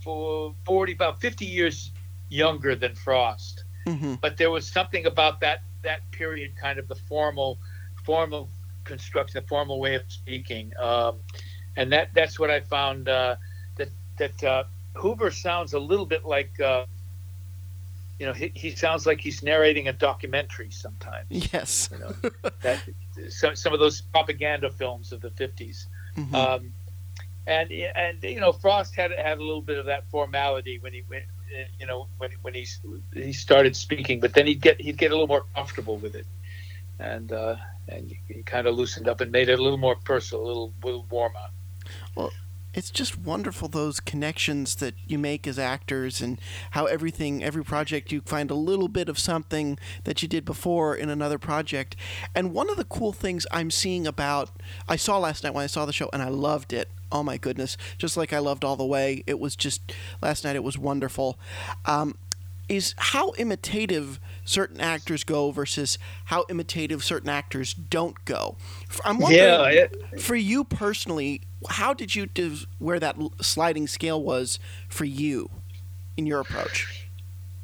for 0.03 0.55
40, 0.65 0.93
about 0.93 1.21
50 1.21 1.45
years 1.45 1.91
younger 2.29 2.75
than 2.75 2.95
Frost. 2.95 3.63
Mm-hmm. 3.85 4.15
But 4.21 4.37
there 4.37 4.51
was 4.51 4.67
something 4.67 5.05
about 5.05 5.39
that 5.41 5.63
that 5.83 6.09
period, 6.11 6.55
kind 6.55 6.79
of 6.79 6.87
the 6.87 6.95
formal, 6.95 7.57
formal 8.03 8.49
construction, 8.88 9.38
a 9.38 9.48
formal 9.48 9.79
way 9.79 9.96
of 9.96 10.03
speaking, 10.08 10.72
um, 10.79 11.17
and 11.75 11.91
that 11.91 12.10
that's 12.13 12.39
what 12.39 12.50
I 12.50 12.62
found 12.62 13.10
uh, 13.10 13.36
that 13.75 13.89
that 14.17 14.44
uh, 14.44 14.63
Hoover 14.94 15.29
sounds 15.29 15.74
a 15.74 15.79
little 15.79 16.06
bit 16.06 16.25
like 16.25 16.60
uh, 16.60 16.86
you 18.20 18.25
know, 18.25 18.34
he, 18.34 18.51
he 18.56 18.72
sounds 18.72 19.06
like 19.06 19.22
he's 19.22 19.44
narrating 19.44 19.88
a 19.88 19.94
documentary 19.94 20.72
sometimes. 20.72 21.27
Yes. 21.29 21.89
You 21.91 22.00
know, 22.00 22.15
that 22.62 22.82
some 23.29 23.56
some 23.56 23.74
of 23.74 23.79
those 23.79 24.01
propaganda 24.01 24.72
films 24.72 25.12
of 25.12 25.22
the 25.22 25.29
50s. 25.29 25.86
Mhm. 26.15 26.34
Um, 26.34 26.74
and 27.46 27.72
and 27.72 28.24
you 28.24 28.39
know, 28.39 28.51
Frost 28.51 28.96
had 28.96 29.12
had 29.12 29.38
a 29.38 29.44
little 29.44 29.62
bit 29.62 29.77
of 29.77 29.86
that 29.86 30.10
formality 30.10 30.79
when 30.79 30.94
he 30.94 31.03
went, 31.10 31.25
you 31.79 31.86
know, 31.86 32.08
when 32.17 32.32
when 32.41 32.53
he 32.53 32.65
he 33.13 33.32
started 33.32 33.75
speaking, 33.75 34.20
but 34.20 34.34
then 34.34 34.48
he'd 34.48 34.62
get 34.62 34.82
he'd 34.82 34.98
get 34.98 35.12
a 35.12 35.13
little 35.13 35.27
more 35.27 35.46
comfortable 35.56 35.98
with 35.98 36.15
it, 36.15 36.25
and 37.00 37.32
uh, 37.32 37.56
and 37.89 38.12
you 38.27 38.44
kind 38.44 38.67
of 38.67 38.75
loosened 38.75 39.08
up 39.08 39.22
and 39.22 39.32
made 39.32 39.50
it 39.50 39.60
a 39.60 39.62
little 39.62 39.77
more 39.77 39.96
personal, 39.96 40.46
a 40.46 40.48
little 40.48 40.74
little 40.84 41.06
warmer. 41.10 41.48
Well, 42.15 42.32
it's 42.77 42.91
just 42.91 43.17
wonderful 43.17 43.67
those 43.67 44.00
connections 44.00 44.75
that 44.75 44.94
you 45.08 45.17
make 45.17 45.48
as 45.48 45.58
actors 45.58 46.22
and 46.22 46.39
how 46.72 46.86
everything 46.86 47.44
every 47.44 47.63
project 47.63 48.12
you 48.12 48.22
find 48.22 48.51
a 48.51 48.56
little 48.56 48.88
bit 48.88 49.10
of 49.10 49.17
something 49.17 49.79
that 50.03 50.22
you 50.22 50.27
did 50.27 50.46
before 50.46 50.96
in 50.96 51.10
another 51.10 51.39
project. 51.39 51.96
And 52.36 52.53
one 52.53 52.70
of 52.70 52.77
the 52.77 52.84
cool 52.84 53.13
things 53.13 53.48
i'm 53.51 53.72
seeing 53.72 54.06
about 54.06 54.51
i 54.88 54.96
saw 54.96 55.17
last 55.17 55.44
night 55.44 55.56
when 55.56 55.63
i 55.63 55.67
saw 55.67 55.88
the 55.88 55.94
show 55.94 56.10
and 56.13 56.22
i 56.22 56.29
loved 56.29 56.72
it. 56.72 56.89
Oh 57.12 57.24
my 57.24 57.38
goodness. 57.38 57.77
Just 57.98 58.15
like 58.15 58.32
i 58.32 58.38
loved 58.38 58.63
all 58.63 58.75
the 58.75 58.86
way 58.86 59.24
it 59.25 59.39
was 59.39 59.56
just 59.56 59.91
last 60.22 60.44
night 60.44 60.56
it 60.56 60.63
was 60.63 60.77
wonderful. 60.77 61.39
Um, 61.86 62.15
is 62.70 62.94
how 62.98 63.32
imitative 63.32 64.20
certain 64.48 64.80
actors 64.80 65.24
go 65.24 65.51
versus 65.51 65.98
how 66.25 66.46
imitative 66.50 67.04
certain 67.04 67.30
actors 67.30 67.74
don't 67.74 68.24
go. 68.25 68.56
I'm 69.06 69.20
wondering, 69.20 69.44
Yeah, 69.44 69.66
it- 69.68 70.22
for 70.22 70.36
you 70.36 70.63
personally, 70.63 71.42
how 71.70 71.94
did 71.94 72.16
you 72.16 72.25
div- 72.27 72.66
where 72.80 73.00
that 73.00 73.18
sliding 73.42 73.88
scale 73.88 74.22
was 74.24 74.58
for 74.88 75.06
you 75.06 75.50
in 76.16 76.25
your 76.25 76.39
approach? 76.39 77.10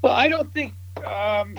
Well, 0.01 0.13
I 0.13 0.27
don't 0.27 0.53
think 0.53 0.73
um, 0.97 1.57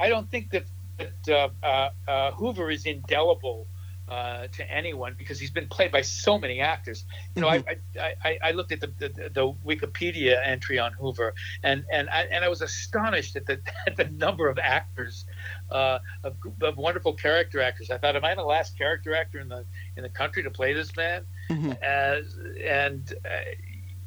I 0.00 0.08
don't 0.08 0.30
think 0.30 0.50
that 0.50 0.64
that 0.98 1.28
uh, 1.62 1.66
uh, 1.66 1.90
uh, 2.10 2.30
Hoover 2.32 2.70
is 2.70 2.86
indelible 2.86 3.66
uh, 4.12 4.46
to 4.52 4.70
anyone 4.70 5.14
because 5.16 5.40
he's 5.40 5.50
been 5.50 5.68
played 5.68 5.90
by 5.90 6.02
so 6.02 6.38
many 6.38 6.60
actors. 6.60 7.04
You 7.34 7.40
know, 7.42 7.48
I, 7.48 7.64
I, 7.98 8.14
I, 8.22 8.38
I 8.42 8.50
looked 8.50 8.70
at 8.72 8.80
the, 8.80 8.88
the, 8.98 9.08
the 9.32 9.52
Wikipedia 9.64 10.36
entry 10.44 10.78
on 10.78 10.92
Hoover, 10.92 11.32
and 11.62 11.84
and 11.90 12.10
I, 12.10 12.24
and 12.24 12.44
I 12.44 12.48
was 12.48 12.60
astonished 12.60 13.36
at 13.36 13.46
the 13.46 13.60
at 13.86 13.96
the 13.96 14.04
number 14.04 14.48
of 14.48 14.58
actors, 14.58 15.24
uh, 15.70 16.00
of, 16.24 16.34
of 16.60 16.76
wonderful 16.76 17.14
character 17.14 17.62
actors. 17.62 17.90
I 17.90 17.96
thought, 17.96 18.14
am 18.14 18.24
I 18.24 18.34
the 18.34 18.44
last 18.44 18.76
character 18.76 19.14
actor 19.14 19.40
in 19.40 19.48
the 19.48 19.64
in 19.96 20.02
the 20.02 20.10
country 20.10 20.42
to 20.42 20.50
play 20.50 20.74
this 20.74 20.94
man? 20.94 21.24
Mhm. 21.48 21.82
As 21.82 22.38
and 22.62 23.14
uh, 23.24 23.28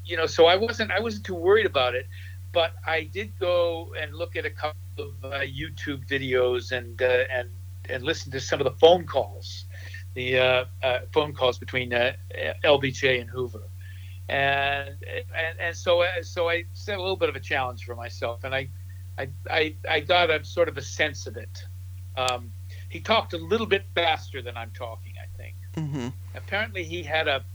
you 0.06 0.18
know, 0.18 0.28
so 0.28 0.46
I 0.46 0.56
wasn't 0.56 0.92
I 0.92 1.00
wasn't 1.00 1.26
too 1.26 1.36
worried 1.36 1.66
about 1.66 1.96
it 1.96 2.08
but 2.54 2.72
I 2.86 3.04
did 3.04 3.38
go 3.38 3.94
and 4.00 4.16
look 4.16 4.38
at 4.38 4.46
a 4.46 4.50
couple 4.50 4.80
of 4.98 5.14
uh, 5.26 5.40
YouTube 5.42 6.08
videos 6.08 6.72
and 6.72 7.02
uh, 7.02 7.24
and 7.30 7.50
and 7.90 8.04
listen 8.04 8.32
to 8.32 8.40
some 8.40 8.60
of 8.60 8.66
the 8.66 8.80
phone 8.80 9.06
calls, 9.06 9.66
the 10.16 10.40
uh, 10.40 10.66
uh, 10.84 11.00
phone 11.14 11.34
calls 11.34 11.60
between 11.60 11.94
uh, 11.94 12.14
LBJ 12.66 13.22
and 13.22 13.30
Hoover, 13.30 13.70
and 14.30 14.90
and 15.36 15.60
and 15.60 15.78
so 15.78 16.02
uh, 16.04 16.08
so 16.24 16.50
I 16.50 16.66
set 16.74 16.98
a 16.98 17.02
little 17.02 17.18
bit 17.18 17.30
of 17.30 17.36
a 17.36 17.42
challenge 17.42 17.86
for 17.86 17.96
myself, 17.96 18.44
and 18.46 18.56
I 18.56 18.72
I 19.20 19.30
I, 19.50 19.78
I 19.90 20.00
got 20.02 20.32
a 20.32 20.44
sort 20.46 20.70
of 20.70 20.78
a 20.78 20.82
sense 20.82 21.28
of 21.28 21.38
it. 21.38 21.60
Um, 22.18 22.54
he 22.90 23.02
talked 23.02 23.34
a 23.34 23.38
little 23.38 23.68
bit 23.68 23.86
faster 23.96 24.42
than 24.42 24.58
I'm 24.58 24.72
talking, 24.72 25.14
I 25.22 25.28
think 25.38 25.58
Mm-hmm. 25.78 26.08
apparently 26.36 26.84
he 26.84 27.04
had 27.04 27.28
a 27.28 27.46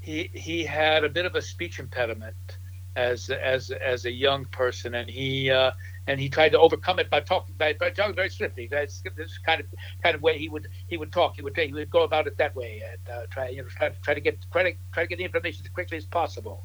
he 0.00 0.30
he 0.34 0.64
had 0.64 1.04
a 1.04 1.08
bit 1.10 1.26
of 1.26 1.34
a 1.34 1.42
speech 1.42 1.78
impediment 1.80 2.58
as 2.96 3.30
as 3.30 3.70
as 3.70 4.04
a 4.06 4.12
young 4.12 4.44
person 4.46 4.94
and 4.94 5.10
he 5.10 5.50
uh, 5.50 5.72
and 6.08 6.18
he 6.18 6.28
tried 6.28 6.48
to 6.50 6.58
overcome 6.58 6.98
it 6.98 7.08
by 7.10 7.20
talking 7.20 7.54
by, 7.58 7.74
by 7.74 7.90
talking 7.90 8.14
very 8.14 8.30
swiftly 8.30 8.66
that's 8.70 9.02
this 9.16 9.38
kind 9.38 9.60
of 9.60 9.66
kind 10.02 10.16
of 10.16 10.22
way 10.22 10.36
he 10.38 10.48
would 10.48 10.66
he 10.88 10.96
would 10.96 11.12
talk 11.12 11.36
he 11.36 11.42
would 11.42 11.56
he 11.56 11.72
would 11.72 11.90
go 11.90 12.02
about 12.02 12.26
it 12.26 12.36
that 12.38 12.54
way 12.56 12.82
and 12.90 13.14
uh, 13.14 13.26
try 13.30 13.48
you 13.50 13.62
know 13.62 13.68
try, 13.68 13.90
try 14.02 14.14
to 14.14 14.20
get 14.20 14.38
try 14.50 14.62
to 14.62 14.72
try 14.92 15.04
to 15.04 15.08
get 15.08 15.18
the 15.18 15.24
information 15.24 15.64
as 15.64 15.70
quickly 15.70 15.98
as 15.98 16.06
possible 16.06 16.64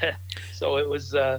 so 0.52 0.78
it 0.78 0.88
was 0.88 1.14
uh, 1.14 1.38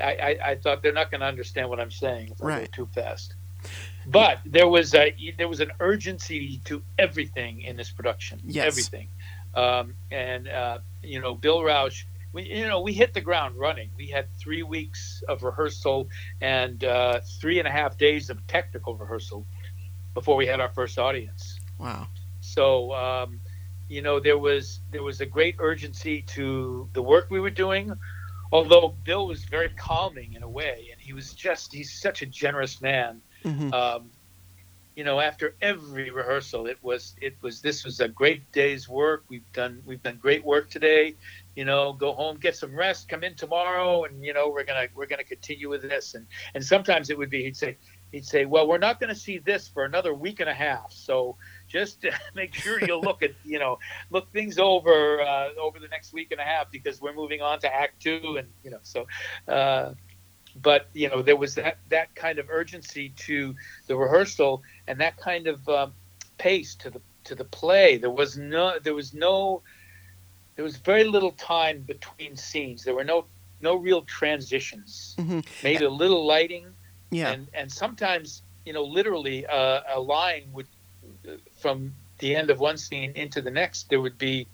I, 0.00 0.12
I 0.12 0.50
I 0.50 0.54
thought 0.56 0.82
they're 0.82 0.92
not 0.92 1.10
going 1.10 1.22
to 1.22 1.26
understand 1.26 1.68
what 1.68 1.80
I'm 1.80 1.90
saying 1.90 2.28
if 2.28 2.40
I 2.40 2.44
go 2.44 2.46
Right. 2.46 2.72
too 2.72 2.88
fast 2.94 3.34
but 4.06 4.38
there 4.44 4.68
was 4.68 4.94
a 4.94 5.14
there 5.38 5.48
was 5.48 5.60
an 5.60 5.70
urgency 5.80 6.60
to 6.66 6.82
everything 6.98 7.62
in 7.62 7.76
this 7.76 7.90
production. 7.90 8.38
Yes. 8.44 8.66
Everything, 8.66 9.08
um, 9.54 9.94
and 10.10 10.48
uh, 10.48 10.78
you 11.02 11.20
know, 11.20 11.34
Bill 11.34 11.62
Rauch. 11.62 12.04
We, 12.34 12.42
you 12.42 12.68
know, 12.68 12.80
we 12.80 12.92
hit 12.92 13.14
the 13.14 13.20
ground 13.20 13.54
running. 13.56 13.90
We 13.96 14.08
had 14.08 14.26
three 14.42 14.64
weeks 14.64 15.22
of 15.28 15.44
rehearsal 15.44 16.08
and 16.40 16.82
uh, 16.82 17.20
three 17.40 17.60
and 17.60 17.68
a 17.68 17.70
half 17.70 17.96
days 17.96 18.28
of 18.28 18.44
technical 18.48 18.96
rehearsal 18.96 19.46
before 20.14 20.36
we 20.36 20.46
had 20.46 20.60
our 20.60 20.70
first 20.70 20.98
audience. 20.98 21.60
Wow. 21.78 22.08
So, 22.40 22.92
um, 22.92 23.40
you 23.88 24.02
know, 24.02 24.18
there 24.20 24.38
was 24.38 24.80
there 24.90 25.02
was 25.02 25.20
a 25.20 25.26
great 25.26 25.56
urgency 25.60 26.22
to 26.22 26.88
the 26.92 27.02
work 27.02 27.28
we 27.30 27.40
were 27.40 27.50
doing. 27.50 27.92
Although 28.52 28.96
Bill 29.04 29.26
was 29.26 29.44
very 29.44 29.70
calming 29.70 30.34
in 30.34 30.42
a 30.42 30.48
way, 30.48 30.88
and 30.92 31.00
he 31.00 31.12
was 31.12 31.32
just 31.32 31.72
he's 31.72 31.92
such 32.00 32.22
a 32.22 32.26
generous 32.26 32.80
man 32.80 33.22
hmm 33.42 33.72
um, 33.72 34.10
you 34.94 35.04
know 35.04 35.20
after 35.20 35.54
every 35.60 36.10
rehearsal 36.10 36.66
it 36.66 36.78
was 36.82 37.14
it 37.20 37.36
was 37.42 37.60
this 37.60 37.84
was 37.84 38.00
a 38.00 38.08
great 38.08 38.50
day's 38.52 38.88
work 38.88 39.24
we've 39.28 39.50
done 39.52 39.82
we've 39.84 40.02
done 40.02 40.18
great 40.20 40.44
work 40.44 40.70
today 40.70 41.14
you 41.56 41.64
know 41.64 41.92
go 41.92 42.12
home 42.12 42.36
get 42.36 42.56
some 42.56 42.74
rest 42.74 43.08
come 43.08 43.22
in 43.24 43.34
tomorrow 43.34 44.04
and 44.04 44.24
you 44.24 44.32
know 44.32 44.48
we're 44.48 44.64
gonna 44.64 44.86
we're 44.94 45.06
gonna 45.06 45.24
continue 45.24 45.68
with 45.68 45.82
this. 45.82 46.14
And 46.14 46.26
and 46.54 46.64
sometimes 46.64 47.10
it 47.10 47.18
would 47.18 47.30
be 47.30 47.42
he'd 47.42 47.56
say 47.56 47.76
he'd 48.12 48.24
say 48.24 48.44
well 48.44 48.66
we're 48.66 48.78
not 48.78 49.00
gonna 49.00 49.14
see 49.14 49.38
this 49.38 49.68
for 49.68 49.84
another 49.84 50.14
week 50.14 50.40
and 50.40 50.48
a 50.48 50.54
half 50.54 50.92
so 50.92 51.36
just 51.68 52.04
make 52.34 52.54
sure 52.54 52.80
you 52.84 52.96
look 52.98 53.22
at 53.22 53.32
you 53.44 53.58
know 53.58 53.78
look 54.10 54.32
things 54.32 54.58
over 54.58 55.20
uh, 55.20 55.48
over 55.60 55.78
the 55.78 55.88
next 55.88 56.12
week 56.12 56.30
and 56.30 56.40
a 56.40 56.44
half 56.44 56.70
because 56.70 57.00
we're 57.00 57.14
moving 57.14 57.40
on 57.40 57.58
to 57.60 57.74
act 57.74 58.02
two 58.02 58.36
and 58.38 58.48
you 58.62 58.70
know 58.70 58.80
so 58.82 59.06
uh, 59.48 59.92
but 60.62 60.88
you 60.92 61.08
know 61.08 61.22
there 61.22 61.36
was 61.36 61.54
that 61.54 61.78
that 61.88 62.14
kind 62.14 62.38
of 62.38 62.46
urgency 62.50 63.10
to 63.16 63.54
the 63.86 63.96
rehearsal 63.96 64.62
and 64.86 65.00
that 65.00 65.16
kind 65.16 65.46
of 65.46 65.68
um, 65.68 65.92
pace 66.38 66.74
to 66.76 66.90
the 66.90 67.00
to 67.24 67.34
the 67.34 67.44
play. 67.44 67.96
There 67.96 68.10
was 68.10 68.36
no 68.36 68.78
there 68.78 68.94
was 68.94 69.14
no 69.14 69.62
there 70.56 70.64
was 70.64 70.76
very 70.76 71.04
little 71.04 71.32
time 71.32 71.80
between 71.80 72.36
scenes. 72.36 72.84
There 72.84 72.94
were 72.94 73.04
no 73.04 73.26
no 73.60 73.76
real 73.76 74.02
transitions. 74.02 75.14
Hmm 75.18 75.40
maybe 75.62 75.84
a 75.84 75.90
little 75.90 76.26
lighting. 76.26 76.66
Yeah. 77.10 77.30
and 77.30 77.48
and 77.54 77.70
sometimes 77.70 78.42
you 78.66 78.72
know 78.72 78.82
literally 78.82 79.46
uh, 79.46 79.80
a 79.94 80.00
line 80.00 80.44
would 80.52 80.66
from 81.58 81.94
the 82.18 82.34
end 82.34 82.50
of 82.50 82.58
one 82.60 82.76
scene 82.76 83.12
into 83.14 83.40
the 83.40 83.50
next 83.50 83.88
there 83.90 84.00
would 84.00 84.18
be 84.18 84.48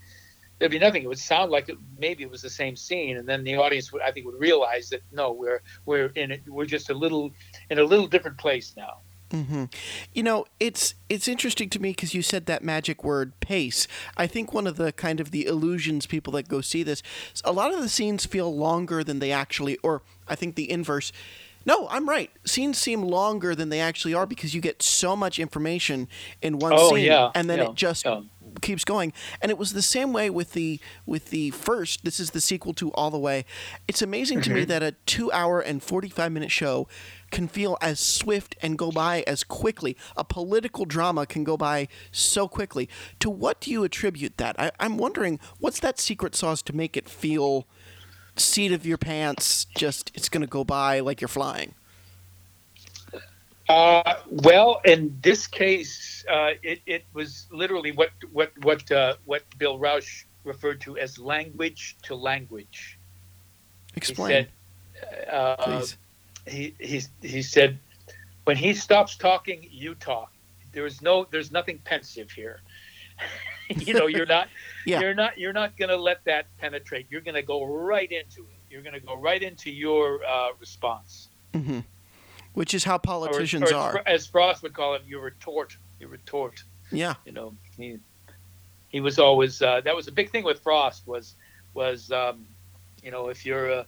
there'd 0.59 0.71
be 0.71 0.78
nothing. 0.78 1.02
It 1.02 1.09
would 1.09 1.19
sound 1.19 1.50
like 1.50 1.71
it, 1.71 1.78
maybe 1.99 2.23
it 2.23 2.30
was 2.30 2.42
the 2.42 2.50
same 2.50 2.76
scene. 2.76 3.16
And 3.16 3.26
then 3.26 3.45
the 3.45 3.57
audience 3.57 3.92
would 3.92 4.02
i 4.02 4.11
think 4.12 4.26
would 4.26 4.40
realize 4.40 4.90
that 4.90 5.02
no 5.12 5.33
we're 5.33 5.62
we're 5.87 6.07
in 6.14 6.30
it 6.33 6.42
we're 6.47 6.66
just 6.66 6.90
a 6.90 6.95
little 6.95 7.33
in 7.71 7.78
a 7.78 7.85
little 7.85 8.07
different 8.07 8.38
place 8.38 8.75
now 8.76 8.99
hmm 9.30 9.64
You 10.12 10.22
know, 10.22 10.46
it's 10.58 10.94
it's 11.08 11.28
interesting 11.28 11.68
to 11.70 11.80
me 11.80 11.90
because 11.90 12.14
you 12.14 12.22
said 12.22 12.46
that 12.46 12.64
magic 12.64 13.04
word 13.04 13.38
pace. 13.40 13.87
I 14.16 14.26
think 14.26 14.52
one 14.52 14.66
of 14.66 14.76
the 14.76 14.92
kind 14.92 15.20
of 15.20 15.30
the 15.30 15.46
illusions 15.46 16.06
people 16.06 16.32
that 16.34 16.49
go 16.49 16.60
see 16.60 16.82
this, 16.82 17.02
a 17.44 17.52
lot 17.52 17.72
of 17.72 17.80
the 17.80 17.88
scenes 17.88 18.26
feel 18.26 18.54
longer 18.54 19.04
than 19.04 19.18
they 19.20 19.30
actually, 19.32 19.76
or 19.78 20.02
I 20.28 20.34
think 20.34 20.56
the 20.56 20.70
inverse. 20.70 21.12
No, 21.66 21.88
I'm 21.90 22.08
right. 22.08 22.30
Scenes 22.46 22.78
seem 22.78 23.02
longer 23.02 23.54
than 23.54 23.68
they 23.68 23.80
actually 23.80 24.14
are 24.14 24.26
because 24.26 24.54
you 24.54 24.62
get 24.62 24.82
so 24.82 25.14
much 25.14 25.38
information 25.38 26.08
in 26.40 26.58
one 26.58 26.72
Oh, 26.75 26.88
scene, 26.94 27.04
yeah, 27.04 27.30
and 27.34 27.50
then 27.50 27.58
yeah, 27.58 27.66
it 27.66 27.75
just 27.75 28.06
yeah. 28.06 28.22
keeps 28.62 28.82
going. 28.82 29.12
And 29.42 29.50
it 29.50 29.58
was 29.58 29.75
the 29.75 29.82
same 29.82 30.14
way 30.14 30.30
with 30.30 30.54
the 30.54 30.80
with 31.04 31.28
the 31.28 31.50
first. 31.50 32.02
This 32.02 32.18
is 32.18 32.30
the 32.30 32.40
sequel 32.40 32.72
to 32.75 32.90
All 32.92 33.10
the 33.10 33.18
Way. 33.18 33.44
It's 33.87 34.00
amazing 34.00 34.40
to 34.42 34.50
me 34.54 34.64
that 34.64 34.82
a 34.82 34.92
two 35.04 35.30
hour 35.32 35.60
and 35.60 35.82
forty 35.82 36.08
five 36.08 36.32
minute 36.32 36.50
show 36.50 36.88
can 37.30 37.49
feel 37.49 37.76
as 37.80 38.00
swift 38.00 38.56
and 38.62 38.76
go 38.78 38.90
by 38.90 39.22
as 39.26 39.44
quickly. 39.44 39.96
A 40.16 40.25
political 40.25 40.84
drama 40.84 41.26
can 41.26 41.44
go 41.44 41.56
by 41.56 41.88
so 42.12 42.49
quickly. 42.49 42.88
To 43.20 43.30
what 43.30 43.60
do 43.60 43.70
you 43.70 43.84
attribute 43.84 44.37
that? 44.38 44.58
I, 44.58 44.70
I'm 44.80 44.96
wondering 44.96 45.40
what's 45.58 45.80
that 45.80 45.99
secret 45.99 46.34
sauce 46.34 46.62
to 46.62 46.75
make 46.75 46.96
it 46.96 47.08
feel 47.08 47.66
seat 48.37 48.72
of 48.72 48.87
your 48.87 48.99
pants. 48.99 49.64
Just 49.64 50.10
it's 50.14 50.28
going 50.28 50.42
to 50.42 50.46
go 50.46 50.64
by 50.64 51.00
like 51.00 51.20
you're 51.20 51.28
flying. 51.28 51.75
Uh, 53.68 54.14
well, 54.28 54.80
in 54.84 55.16
this 55.22 55.46
case, 55.46 56.25
uh, 56.28 56.50
it, 56.62 56.80
it 56.87 57.04
was 57.12 57.46
literally 57.52 57.92
what 57.92 58.10
what 58.32 58.50
what 58.64 58.90
uh, 58.90 59.14
what 59.26 59.44
Bill 59.58 59.78
Rauch 59.78 60.26
referred 60.42 60.80
to 60.80 60.99
as 60.99 61.18
language 61.18 61.96
to 62.02 62.16
language. 62.16 62.99
Explain, 63.94 64.49
He 64.94 65.00
said, 65.00 65.28
uh, 65.28 65.56
please. 65.56 65.96
He, 66.47 66.75
he 66.78 67.02
he 67.23 67.42
said, 67.42 67.78
when 68.44 68.56
he 68.56 68.75
stops 68.75 69.16
talking, 69.16 69.66
you 69.70 69.94
talk. 69.94 70.32
There 70.73 70.87
is 70.87 71.02
no, 71.02 71.26
there's 71.30 71.50
nothing 71.50 71.80
pensive 71.85 72.30
here. 72.30 72.61
you 73.68 73.94
know, 73.94 74.06
you're 74.06 74.26
not, 74.26 74.49
Yeah. 74.87 75.00
you're 75.00 75.14
not, 75.14 75.37
you're 75.38 75.52
not 75.52 75.76
going 75.76 75.88
to 75.90 75.97
let 75.97 76.25
that 76.25 76.47
penetrate. 76.59 77.06
You're 77.11 77.20
going 77.20 77.35
to 77.35 77.42
go 77.42 77.64
right 77.64 78.11
into 78.11 78.42
it. 78.42 78.59
You're 78.70 78.82
going 78.82 78.94
to 78.94 79.00
go 79.00 79.16
right 79.16 79.42
into 79.42 79.70
your 79.70 80.25
uh, 80.25 80.49
response. 80.59 81.28
hmm 81.54 81.80
which 82.54 82.75
is 82.75 82.85
how 82.85 82.99
politicians 82.99 83.70
or, 83.70 83.75
or, 83.75 83.78
are. 83.78 84.02
As 84.06 84.26
Frost 84.26 84.62
would 84.62 84.75
call 84.75 84.94
it, 84.94 85.02
you 85.06 85.20
retort. 85.20 85.76
You 85.99 86.09
retort. 86.09 86.62
Yeah. 86.90 87.14
You 87.25 87.32
know, 87.32 87.54
he 87.76 87.99
he 88.88 89.00
was 89.00 89.18
always 89.18 89.62
uh, 89.62 89.80
that 89.82 89.94
was 89.94 90.09
a 90.09 90.12
big 90.12 90.30
thing 90.30 90.44
with 90.44 90.61
Frost 90.61 91.06
was 91.06 91.37
was 91.75 92.11
um, 92.11 92.47
you 93.02 93.11
know 93.11 93.28
if 93.28 93.47
you're 93.47 93.73
uh, 93.73 93.85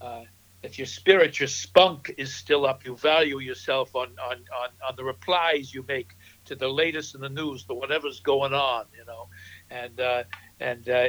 uh, 0.00 0.24
if 0.62 0.78
your 0.78 0.86
spirit, 0.86 1.40
your 1.40 1.48
spunk 1.48 2.14
is 2.16 2.32
still 2.32 2.64
up, 2.64 2.84
you 2.84 2.96
value 2.96 3.40
yourself 3.40 3.96
on, 3.96 4.10
on, 4.22 4.36
on, 4.36 4.68
on 4.88 4.96
the 4.96 5.02
replies 5.02 5.74
you 5.74 5.84
make 5.88 6.14
to 6.44 6.54
the 6.54 6.68
latest 6.68 7.14
in 7.16 7.20
the 7.20 7.28
news, 7.28 7.64
to 7.64 7.74
whatever's 7.74 8.20
going 8.20 8.54
on, 8.54 8.86
you 8.96 9.04
know, 9.04 9.28
and 9.70 10.00
uh, 10.00 10.22
and 10.60 10.88
uh, 10.88 11.08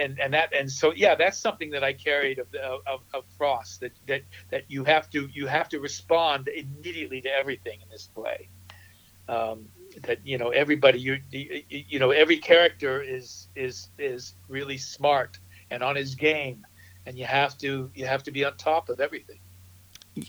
and 0.00 0.18
and 0.18 0.34
that 0.34 0.52
and 0.52 0.70
so 0.70 0.92
yeah, 0.92 1.14
that's 1.14 1.38
something 1.38 1.70
that 1.70 1.84
I 1.84 1.92
carried 1.92 2.40
of, 2.40 2.48
of, 2.54 3.00
of 3.14 3.24
Frost 3.36 3.80
that, 3.80 3.92
that 4.06 4.22
that 4.50 4.64
you 4.68 4.84
have 4.84 5.08
to 5.10 5.28
you 5.32 5.46
have 5.46 5.68
to 5.68 5.78
respond 5.78 6.48
immediately 6.48 7.20
to 7.20 7.28
everything 7.28 7.80
in 7.80 7.88
this 7.88 8.08
play. 8.12 8.48
Um, 9.28 9.68
that 10.02 10.26
you 10.26 10.38
know 10.38 10.50
everybody 10.50 10.98
you 11.00 11.18
you 11.30 11.98
know 11.98 12.10
every 12.10 12.38
character 12.38 13.00
is 13.00 13.48
is 13.54 13.90
is 13.98 14.34
really 14.48 14.78
smart 14.78 15.38
and 15.70 15.82
on 15.82 15.96
his 15.96 16.14
game 16.14 16.64
and 17.08 17.18
you 17.18 17.24
have 17.24 17.56
to 17.56 17.90
you 17.94 18.06
have 18.06 18.22
to 18.22 18.30
be 18.30 18.44
on 18.44 18.54
top 18.56 18.90
of 18.90 19.00
everything 19.00 19.38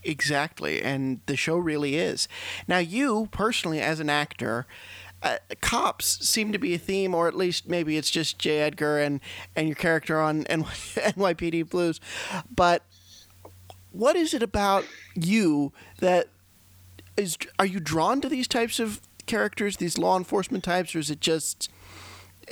exactly 0.03 0.81
and 0.81 1.19
the 1.25 1.36
show 1.36 1.57
really 1.57 1.95
is 1.95 2.27
now 2.67 2.77
you 2.77 3.27
personally 3.31 3.81
as 3.81 4.00
an 4.00 4.09
actor 4.09 4.65
uh, 5.21 5.38
cops 5.59 6.25
seem 6.25 6.53
to 6.53 6.57
be 6.57 6.74
a 6.74 6.77
theme, 6.77 7.13
or 7.13 7.27
at 7.27 7.36
least 7.36 7.67
maybe 7.67 7.98
it's 7.98 8.09
just 8.09 8.39
J. 8.39 8.62
Edgar 8.62 9.00
and, 9.00 9.19
and 9.53 9.67
your 9.67 9.75
character 9.75 10.21
on 10.21 10.43
NYPD 10.45 11.69
Blues. 11.69 12.00
But 12.50 12.83
what 13.91 14.15
is 14.15 14.33
it 14.33 14.41
about 14.41 14.86
you 15.15 15.74
that 16.00 16.29
is? 17.17 17.38
Are 17.57 17.65
you 17.65 17.81
drawn 17.81 18.21
to 18.21 18.29
these 18.29 18.48
types 18.48 18.79
of 18.79 19.01
characters, 19.25 19.75
these 19.75 19.98
law 19.98 20.17
enforcement 20.17 20.63
types, 20.63 20.95
or 20.95 21.00
is 21.00 21.12
it 21.12 21.19
just? 21.19 21.69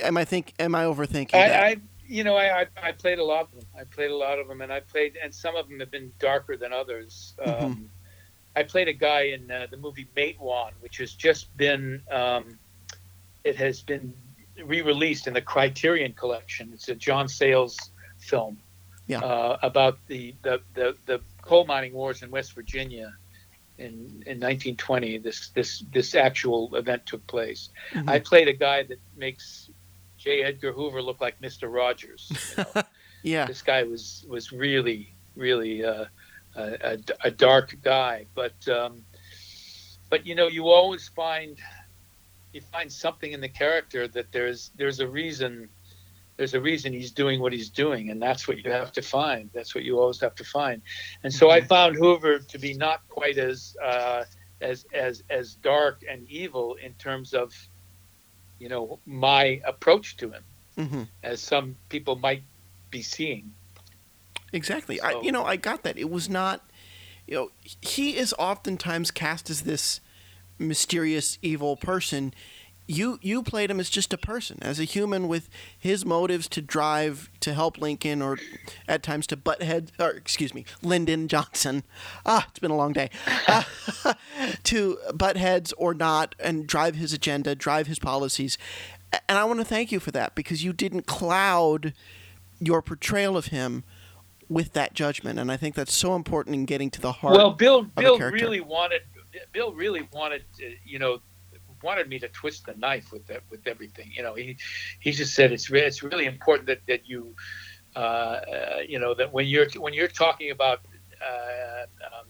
Am 0.02 0.18
I 0.18 0.26
think? 0.26 0.52
Am 0.58 0.74
I 0.74 0.84
overthinking? 0.84 1.34
I, 1.36 1.68
I 1.68 1.76
you 2.08 2.24
know, 2.24 2.36
I, 2.36 2.62
I, 2.62 2.66
I 2.82 2.92
played 2.92 3.18
a 3.18 3.24
lot 3.24 3.42
of 3.42 3.50
them. 3.52 3.64
I 3.78 3.84
played 3.84 4.10
a 4.10 4.16
lot 4.16 4.38
of 4.38 4.48
them, 4.48 4.62
and 4.62 4.72
I 4.72 4.80
played, 4.80 5.16
and 5.22 5.32
some 5.32 5.54
of 5.54 5.68
them 5.68 5.78
have 5.80 5.90
been 5.90 6.10
darker 6.18 6.56
than 6.56 6.72
others. 6.72 7.34
Mm-hmm. 7.38 7.64
Um, 7.64 7.90
I 8.56 8.62
played 8.62 8.88
a 8.88 8.92
guy 8.92 9.22
in 9.22 9.50
uh, 9.50 9.66
the 9.70 9.76
movie 9.76 10.08
Matewan, 10.16 10.70
which 10.80 10.96
has 10.98 11.12
just 11.12 11.54
been, 11.56 12.02
um, 12.10 12.58
it 13.44 13.56
has 13.56 13.82
been 13.82 14.12
re-released 14.64 15.26
in 15.26 15.34
the 15.34 15.42
Criterion 15.42 16.14
Collection. 16.14 16.70
It's 16.72 16.88
a 16.88 16.94
John 16.94 17.28
Sayles 17.28 17.76
film 18.18 18.58
yeah. 19.06 19.20
uh, 19.20 19.58
about 19.62 19.98
the, 20.08 20.34
the, 20.42 20.60
the, 20.74 20.96
the 21.06 21.20
coal 21.42 21.66
mining 21.66 21.92
wars 21.92 22.22
in 22.22 22.30
West 22.30 22.54
Virginia 22.54 23.14
in, 23.78 24.24
in 24.26 24.40
1920. 24.40 25.18
This 25.18 25.50
this 25.50 25.84
this 25.92 26.14
actual 26.14 26.74
event 26.74 27.06
took 27.06 27.24
place. 27.26 27.70
Mm-hmm. 27.92 28.08
I 28.08 28.18
played 28.18 28.48
a 28.48 28.52
guy 28.52 28.82
that 28.82 28.98
makes 29.16 29.70
J. 30.18 30.42
Edgar 30.42 30.72
Hoover 30.72 31.00
looked 31.00 31.20
like 31.20 31.40
Mister 31.40 31.68
Rogers. 31.68 32.30
You 32.56 32.64
know? 32.74 32.82
yeah, 33.22 33.46
this 33.46 33.62
guy 33.62 33.82
was 33.84 34.26
was 34.28 34.52
really 34.52 35.14
really 35.36 35.84
uh, 35.84 36.06
a, 36.56 36.98
a, 37.22 37.30
dark 37.30 37.76
guy, 37.82 38.26
but 38.34 38.68
um, 38.68 39.04
but 40.10 40.26
you 40.26 40.34
know 40.34 40.48
you 40.48 40.68
always 40.68 41.08
find 41.08 41.58
you 42.52 42.60
find 42.60 42.90
something 42.90 43.32
in 43.32 43.40
the 43.40 43.48
character 43.48 44.08
that 44.08 44.32
there's 44.32 44.70
there's 44.76 45.00
a 45.00 45.06
reason 45.06 45.68
there's 46.36 46.54
a 46.54 46.60
reason 46.60 46.92
he's 46.92 47.10
doing 47.10 47.40
what 47.40 47.52
he's 47.52 47.68
doing 47.68 48.10
and 48.10 48.22
that's 48.22 48.48
what 48.48 48.58
you 48.64 48.70
have 48.70 48.92
to 48.92 49.02
find 49.02 49.50
that's 49.52 49.74
what 49.74 49.84
you 49.84 49.98
always 49.98 50.20
have 50.20 50.34
to 50.34 50.44
find 50.44 50.80
and 51.24 51.32
so 51.32 51.50
i 51.50 51.58
mm-hmm. 51.58 51.68
found 51.68 51.96
hoover 51.96 52.38
to 52.38 52.58
be 52.58 52.74
not 52.74 53.06
quite 53.08 53.38
as 53.38 53.76
uh, 53.84 54.24
as 54.60 54.86
as 54.94 55.22
as 55.30 55.54
dark 55.56 56.02
and 56.08 56.26
evil 56.28 56.76
in 56.82 56.92
terms 56.94 57.34
of 57.34 57.52
you 58.58 58.68
know 58.68 58.98
my 59.06 59.60
approach 59.64 60.16
to 60.18 60.30
him 60.30 60.44
mm-hmm. 60.76 61.02
as 61.22 61.40
some 61.40 61.76
people 61.88 62.16
might 62.16 62.42
be 62.90 63.02
seeing. 63.02 63.52
Exactly. 64.52 64.98
So, 64.98 65.04
I, 65.04 65.20
you 65.22 65.32
know 65.32 65.44
i 65.44 65.56
got 65.56 65.82
that. 65.82 65.98
It 65.98 66.10
was 66.10 66.28
not 66.28 66.70
you 67.26 67.34
know 67.34 67.50
he 67.80 68.16
is 68.16 68.34
oftentimes 68.38 69.10
cast 69.10 69.50
as 69.50 69.62
this 69.62 70.00
mysterious 70.58 71.38
evil 71.42 71.76
person 71.76 72.34
you 72.88 73.18
you 73.20 73.42
played 73.42 73.70
him 73.70 73.78
as 73.78 73.90
just 73.90 74.12
a 74.14 74.18
person, 74.18 74.58
as 74.62 74.80
a 74.80 74.84
human 74.84 75.28
with 75.28 75.48
his 75.78 76.04
motives 76.06 76.48
to 76.48 76.62
drive 76.62 77.30
to 77.40 77.52
help 77.52 77.78
Lincoln, 77.78 78.22
or 78.22 78.38
at 78.88 79.02
times 79.02 79.26
to 79.28 79.36
butt 79.36 79.62
head, 79.62 79.92
or 80.00 80.10
excuse 80.10 80.54
me, 80.54 80.64
Lyndon 80.82 81.28
Johnson. 81.28 81.84
Ah, 82.24 82.46
it's 82.48 82.58
been 82.58 82.70
a 82.70 82.76
long 82.76 82.94
day. 82.94 83.10
Uh, 83.46 83.62
to 84.64 84.98
butt 85.14 85.36
heads 85.36 85.72
or 85.74 85.92
not, 85.92 86.34
and 86.40 86.66
drive 86.66 86.96
his 86.96 87.12
agenda, 87.12 87.54
drive 87.54 87.86
his 87.86 87.98
policies. 87.98 88.56
And 89.28 89.38
I 89.38 89.44
want 89.44 89.60
to 89.60 89.64
thank 89.66 89.92
you 89.92 90.00
for 90.00 90.10
that 90.12 90.34
because 90.34 90.64
you 90.64 90.72
didn't 90.72 91.06
cloud 91.06 91.92
your 92.58 92.82
portrayal 92.82 93.36
of 93.36 93.46
him 93.46 93.84
with 94.48 94.72
that 94.72 94.94
judgment, 94.94 95.38
and 95.38 95.52
I 95.52 95.58
think 95.58 95.74
that's 95.74 95.94
so 95.94 96.16
important 96.16 96.54
in 96.54 96.64
getting 96.64 96.90
to 96.90 97.00
the 97.02 97.12
heart. 97.12 97.36
Well, 97.36 97.50
Bill, 97.50 97.82
Bill 97.82 98.18
really 98.18 98.60
wanted, 98.60 99.02
Bill 99.52 99.72
really 99.72 100.08
wanted, 100.10 100.44
to, 100.56 100.74
you 100.86 100.98
know, 100.98 101.20
wanted 101.82 102.08
me 102.08 102.18
to 102.18 102.28
twist 102.28 102.66
the 102.66 102.74
knife 102.74 103.12
with 103.12 103.26
that 103.26 103.42
with 103.50 103.66
everything. 103.66 104.10
You 104.14 104.22
know, 104.22 104.34
he 104.34 104.56
he 105.00 105.12
just 105.12 105.34
said 105.34 105.52
it's 105.52 105.70
re- 105.70 105.82
it's 105.82 106.02
really 106.02 106.26
important 106.26 106.66
that 106.66 106.80
that 106.86 107.08
you 107.08 107.34
uh, 107.96 107.98
uh, 107.98 108.78
you 108.86 108.98
know 108.98 109.14
that 109.14 109.32
when 109.32 109.46
you're 109.46 109.68
when 109.76 109.94
you're 109.94 110.08
talking 110.08 110.50
about 110.50 110.80
uh, 111.20 111.86
um, 112.06 112.26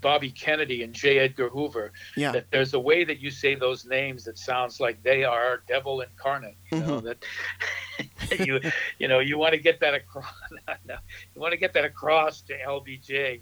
Bobby 0.00 0.30
Kennedy 0.30 0.82
and 0.82 0.92
J. 0.92 1.18
Edgar 1.18 1.48
Hoover, 1.48 1.92
yeah. 2.16 2.32
that 2.32 2.50
there's 2.50 2.74
a 2.74 2.80
way 2.80 3.04
that 3.04 3.20
you 3.20 3.30
say 3.30 3.54
those 3.54 3.84
names 3.84 4.24
that 4.24 4.38
sounds 4.38 4.80
like 4.80 5.02
they 5.02 5.24
are 5.24 5.62
devil 5.66 6.02
incarnate. 6.02 6.56
You 6.70 6.80
know 6.80 7.00
mm-hmm. 7.00 7.06
that 7.06 8.46
you 8.46 8.60
you 8.98 9.08
know 9.08 9.20
you 9.20 9.38
want 9.38 9.54
to 9.54 9.60
get 9.60 9.80
that 9.80 9.94
across. 9.94 10.32
you 10.88 11.40
want 11.40 11.52
to 11.52 11.58
get 11.58 11.72
that 11.72 11.84
across 11.84 12.42
to 12.42 12.58
LBJ. 12.58 13.40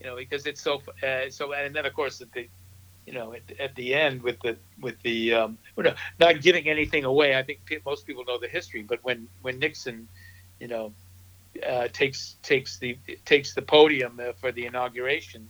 You 0.00 0.06
know 0.06 0.16
because 0.16 0.46
it's 0.46 0.60
so 0.60 0.82
uh, 1.02 1.30
so 1.30 1.52
and 1.52 1.74
then 1.74 1.86
of 1.86 1.94
course 1.94 2.18
the 2.18 2.48
you 3.06 3.12
know, 3.12 3.34
at, 3.34 3.42
at 3.60 3.74
the 3.74 3.94
end 3.94 4.22
with 4.22 4.40
the 4.40 4.56
with 4.80 5.00
the 5.02 5.34
um, 5.34 5.58
not 6.18 6.40
giving 6.40 6.68
anything 6.68 7.04
away. 7.04 7.36
I 7.36 7.42
think 7.42 7.60
most 7.84 8.06
people 8.06 8.24
know 8.24 8.38
the 8.38 8.48
history, 8.48 8.82
but 8.82 9.00
when 9.02 9.28
when 9.42 9.58
Nixon, 9.58 10.08
you 10.58 10.68
know, 10.68 10.92
uh, 11.66 11.88
takes 11.92 12.36
takes 12.42 12.78
the 12.78 12.98
takes 13.24 13.54
the 13.54 13.62
podium 13.62 14.20
uh, 14.20 14.32
for 14.40 14.52
the 14.52 14.66
inauguration, 14.66 15.48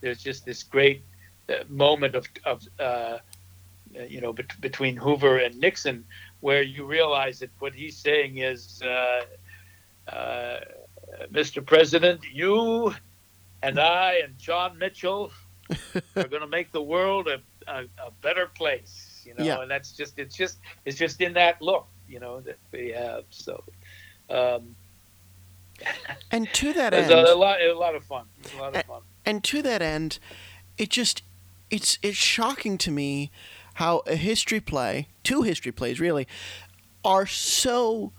there's 0.00 0.22
just 0.22 0.46
this 0.46 0.62
great 0.62 1.02
uh, 1.48 1.64
moment 1.68 2.14
of 2.14 2.26
of 2.44 2.62
uh, 2.78 3.18
you 4.08 4.20
know 4.20 4.32
bet- 4.32 4.60
between 4.60 4.96
Hoover 4.96 5.38
and 5.38 5.58
Nixon, 5.58 6.04
where 6.40 6.62
you 6.62 6.86
realize 6.86 7.38
that 7.40 7.50
what 7.58 7.74
he's 7.74 7.96
saying 7.96 8.38
is, 8.38 8.82
uh, 8.82 9.22
uh, 10.10 10.60
Mr. 11.30 11.64
President, 11.64 12.20
you 12.32 12.94
and 13.62 13.78
I 13.78 14.20
and 14.24 14.38
John 14.38 14.78
Mitchell 14.78 15.32
are 16.16 16.28
going 16.28 16.42
to 16.42 16.46
make 16.46 16.72
the 16.72 16.82
world 16.82 17.28
a, 17.28 17.40
a, 17.66 17.84
a, 18.06 18.10
better 18.22 18.46
place. 18.46 19.22
You 19.24 19.34
know, 19.34 19.44
yeah. 19.44 19.60
and 19.62 19.70
that's 19.70 19.92
just 19.92 20.18
it's 20.18 20.36
just 20.36 20.58
it's 20.84 20.98
just 20.98 21.20
in 21.20 21.32
that 21.34 21.62
look, 21.62 21.86
you 22.08 22.20
know, 22.20 22.40
that 22.40 22.58
we 22.72 22.90
have. 22.90 23.24
So, 23.30 23.62
um, 24.28 24.76
and 26.30 26.48
to 26.54 26.72
that 26.74 26.92
end, 26.92 27.10
a, 27.10 27.32
a, 27.32 27.34
lot 27.34 27.60
a 27.60 27.72
lot 27.72 27.94
of 27.94 28.04
fun. 28.04 28.26
a 28.56 28.60
lot 28.60 28.76
of 28.76 28.84
fun. 28.84 29.02
And 29.24 29.42
to 29.44 29.62
that 29.62 29.80
end, 29.80 30.18
it 30.76 30.90
just 30.90 31.22
it's 31.70 31.98
it's 32.02 32.16
shocking 32.16 32.78
to 32.78 32.90
me 32.90 33.30
how 33.74 34.02
a 34.06 34.16
history 34.16 34.60
play, 34.60 35.08
two 35.22 35.42
history 35.42 35.72
plays 35.72 36.00
really, 36.00 36.28
are 37.04 37.26
so 37.26 38.12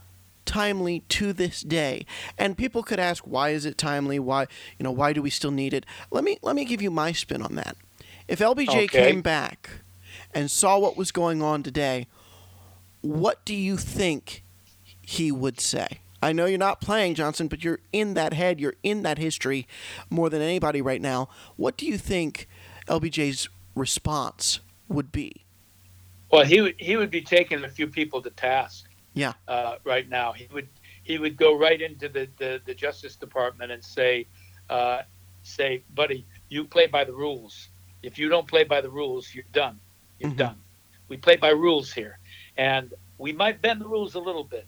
timely 0.46 1.02
to 1.10 1.34
this 1.34 1.62
day. 1.62 2.06
And 2.38 2.58
people 2.58 2.84
could 2.84 3.00
ask, 3.00 3.24
why 3.26 3.50
is 3.50 3.66
it 3.66 3.78
timely? 3.78 4.20
Why, 4.20 4.48
you 4.78 4.84
know, 4.84 4.92
why 4.92 5.14
do 5.14 5.22
we 5.22 5.30
still 5.30 5.52
need 5.52 5.74
it? 5.74 5.86
Let 6.12 6.24
me 6.24 6.38
let 6.42 6.56
me 6.56 6.66
give 6.66 6.82
you 6.82 6.92
my 6.92 7.12
spin 7.12 7.42
on 7.42 7.56
that. 7.56 7.76
If 8.28 8.40
LBJ 8.40 8.86
okay. 8.86 8.88
came 8.88 9.22
back 9.22 9.70
and 10.34 10.50
saw 10.50 10.78
what 10.80 10.98
was 10.98 11.12
going 11.12 11.42
on 11.42 11.64
today, 11.64 12.08
what 13.02 13.44
do 13.46 13.54
you 13.56 13.78
think 13.78 14.44
he 15.02 15.32
would 15.32 15.60
say? 15.60 16.00
I 16.22 16.32
know 16.32 16.46
you're 16.46 16.58
not 16.58 16.82
playing 16.82 17.14
Johnson, 17.14 17.48
but 17.48 17.64
you're 17.64 17.82
in 17.94 18.16
that 18.16 18.34
head, 18.34 18.60
you're 18.60 18.76
in 18.82 19.04
that 19.04 19.20
history 19.20 19.68
more 20.10 20.30
than 20.30 20.42
anybody 20.42 20.82
right 20.82 21.02
now. 21.02 21.30
What 21.56 21.78
do 21.78 21.86
you 21.86 22.00
think 22.00 22.48
LBJ's 22.88 23.48
response 23.76 24.60
would 24.88 25.12
be? 25.12 25.46
Well, 26.32 26.44
he 26.44 26.62
would 26.62 26.76
he 26.78 26.98
would 26.98 27.12
be 27.12 27.22
taking 27.22 27.64
a 27.64 27.70
few 27.70 27.88
people 27.88 28.22
to 28.24 28.30
task. 28.32 28.88
Yeah. 29.16 29.34
Uh, 29.48 29.78
right 29.84 30.08
now, 30.08 30.34
he 30.34 30.48
would 30.54 30.68
he 31.04 31.18
would 31.18 31.38
go 31.38 31.58
right 31.58 31.82
into 31.82 32.10
the, 32.10 32.28
the, 32.38 32.62
the 32.66 32.74
Justice 32.74 33.16
Department 33.16 33.72
and 33.72 33.84
say, 33.84 34.28
uh, 34.70 35.04
say, 35.44 35.84
buddy, 35.94 36.26
you 36.50 36.66
play 36.66 36.88
by 36.88 37.04
the 37.04 37.14
rules. 37.14 37.70
If 38.04 38.20
you 38.20 38.28
don't 38.28 38.48
play 38.48 38.64
by 38.64 38.82
the 38.82 38.90
rules, 38.90 39.34
you're 39.34 39.46
done. 39.54 39.80
You're 40.20 40.32
mm-hmm. 40.32 40.40
done. 40.40 40.56
We 41.08 41.18
play 41.18 41.36
by 41.36 41.50
rules 41.50 41.94
here, 41.94 42.18
and 42.58 42.94
we 43.18 43.32
might 43.34 43.62
bend 43.62 43.82
the 43.82 43.88
rules 43.88 44.16
a 44.16 44.20
little 44.20 44.44
bit. 44.44 44.66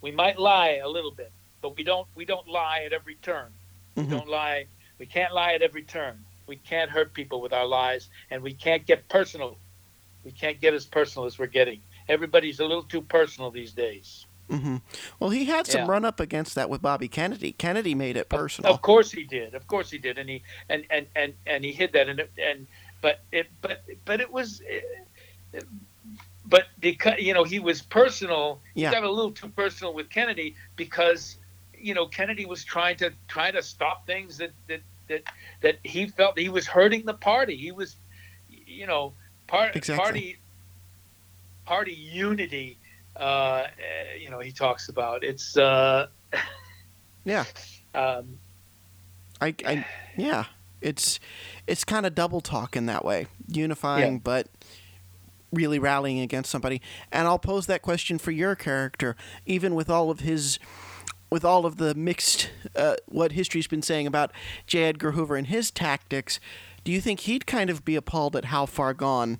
We 0.00 0.10
might 0.10 0.38
lie 0.38 0.80
a 0.82 0.88
little 0.88 1.10
bit, 1.10 1.32
but 1.60 1.76
we 1.76 1.84
don't 1.84 2.06
we 2.14 2.24
don't 2.24 2.48
lie 2.48 2.82
at 2.86 2.92
every 2.92 3.16
turn. 3.16 3.50
Mm-hmm. 3.96 4.10
We 4.10 4.16
don't 4.16 4.28
lie. 4.28 4.66
We 4.98 5.06
can't 5.06 5.34
lie 5.34 5.52
at 5.54 5.62
every 5.62 5.82
turn. 5.82 6.24
we 6.46 6.56
can't 6.56 6.90
hurt 6.90 7.12
people 7.14 7.40
with 7.40 7.52
our 7.52 7.66
lies, 7.66 8.08
and 8.30 8.42
we 8.42 8.54
can't 8.54 8.86
get 8.86 9.08
personal. 9.08 9.58
We 10.24 10.30
can't 10.30 10.60
get 10.60 10.74
as 10.74 10.86
personal 10.86 11.26
as 11.26 11.38
we're 11.38 11.46
getting. 11.46 11.80
Everybody's 12.12 12.60
a 12.60 12.64
little 12.66 12.82
too 12.82 13.00
personal 13.02 13.50
these 13.50 13.72
days. 13.72 14.26
Mm-hmm. 14.50 14.76
Well, 15.18 15.30
he 15.30 15.46
had 15.46 15.66
some 15.66 15.82
Yeah. 15.82 15.86
run 15.90 16.04
up 16.04 16.20
against 16.20 16.54
that 16.56 16.68
with 16.68 16.82
Bobby 16.82 17.08
Kennedy. 17.08 17.52
Kennedy 17.52 17.94
made 17.94 18.16
it 18.18 18.28
personal. 18.28 18.70
Of 18.72 18.82
course 18.82 19.10
he 19.10 19.24
did. 19.24 19.54
Of 19.54 19.66
course 19.66 19.90
he 19.90 19.96
did, 19.98 20.18
and 20.18 20.28
he 20.28 20.42
and 20.68 20.84
and 20.90 21.06
and, 21.16 21.32
and 21.46 21.64
he 21.64 21.72
hid 21.72 21.92
that. 21.94 22.08
And 22.08 22.20
it- 22.20 22.30
and 22.38 22.66
but 23.00 23.20
it 23.32 23.48
but 23.62 23.82
but 24.04 24.20
it 24.20 24.30
was. 24.30 24.60
eh, 24.68 25.60
But 26.44 26.64
because 26.80 27.18
you 27.18 27.32
know 27.34 27.44
he 27.44 27.60
was 27.60 27.80
personal, 27.82 28.60
Yeah. 28.74 28.88
he 28.90 28.94
got 28.94 29.04
a 29.04 29.10
little 29.10 29.30
too 29.32 29.48
personal 29.48 29.94
with 29.94 30.10
Kennedy 30.10 30.54
because 30.76 31.36
you 31.78 31.94
know 31.94 32.06
Kennedy 32.06 32.44
was 32.44 32.62
trying 32.64 32.96
to 32.96 33.12
trying 33.28 33.54
to 33.54 33.62
stop 33.62 34.06
things 34.06 34.36
that 34.38 34.50
that 34.68 34.80
that 35.08 35.22
that 35.62 35.76
he 35.84 36.06
felt 36.08 36.38
he 36.38 36.48
was 36.50 36.66
hurting 36.66 37.06
the 37.06 37.14
party. 37.14 37.56
He 37.56 37.72
was, 37.72 37.96
you 38.50 38.86
know, 38.86 39.14
part 39.46 39.76
Exactly. 39.76 40.02
party 40.04 40.38
party 41.64 41.92
unity. 41.92 42.78
Uh, 43.16 43.64
you 44.18 44.30
know, 44.30 44.38
he 44.40 44.52
talks 44.52 44.88
about 44.88 45.22
it's. 45.24 45.56
Uh, 45.56 46.06
Yeah. 47.24 47.44
um, 47.94 48.38
I, 49.40 49.54
I 49.64 49.86
yeah, 50.16 50.46
it's 50.80 51.20
it's 51.68 51.84
kind 51.84 52.04
of 52.04 52.16
double 52.16 52.40
talk 52.40 52.74
in 52.76 52.86
that 52.86 53.04
way, 53.04 53.28
unifying 53.46 54.14
Yeah. 54.14 54.20
but 54.24 54.48
really 55.52 55.78
rallying 55.78 56.18
against 56.18 56.50
somebody. 56.50 56.80
And 57.12 57.28
I'll 57.28 57.38
pose 57.38 57.66
that 57.66 57.80
question 57.82 58.18
for 58.18 58.32
your 58.32 58.56
character, 58.56 59.14
even 59.46 59.76
with 59.76 59.88
all 59.88 60.10
of 60.10 60.20
his 60.20 60.58
with 61.30 61.44
all 61.44 61.64
of 61.64 61.76
the 61.76 61.94
mixed 61.94 62.50
uh, 62.74 62.96
what 63.06 63.32
history's 63.32 63.68
been 63.68 63.82
saying 63.82 64.08
about 64.08 64.32
J. 64.66 64.82
Edgar 64.84 65.12
Hoover 65.12 65.36
and 65.36 65.46
his 65.46 65.70
tactics. 65.70 66.40
Do 66.82 66.90
you 66.90 67.00
think 67.00 67.20
he'd 67.20 67.46
kind 67.46 67.70
of 67.70 67.84
be 67.84 67.94
appalled 67.94 68.34
at 68.34 68.46
how 68.46 68.66
far 68.66 68.94
gone 68.94 69.38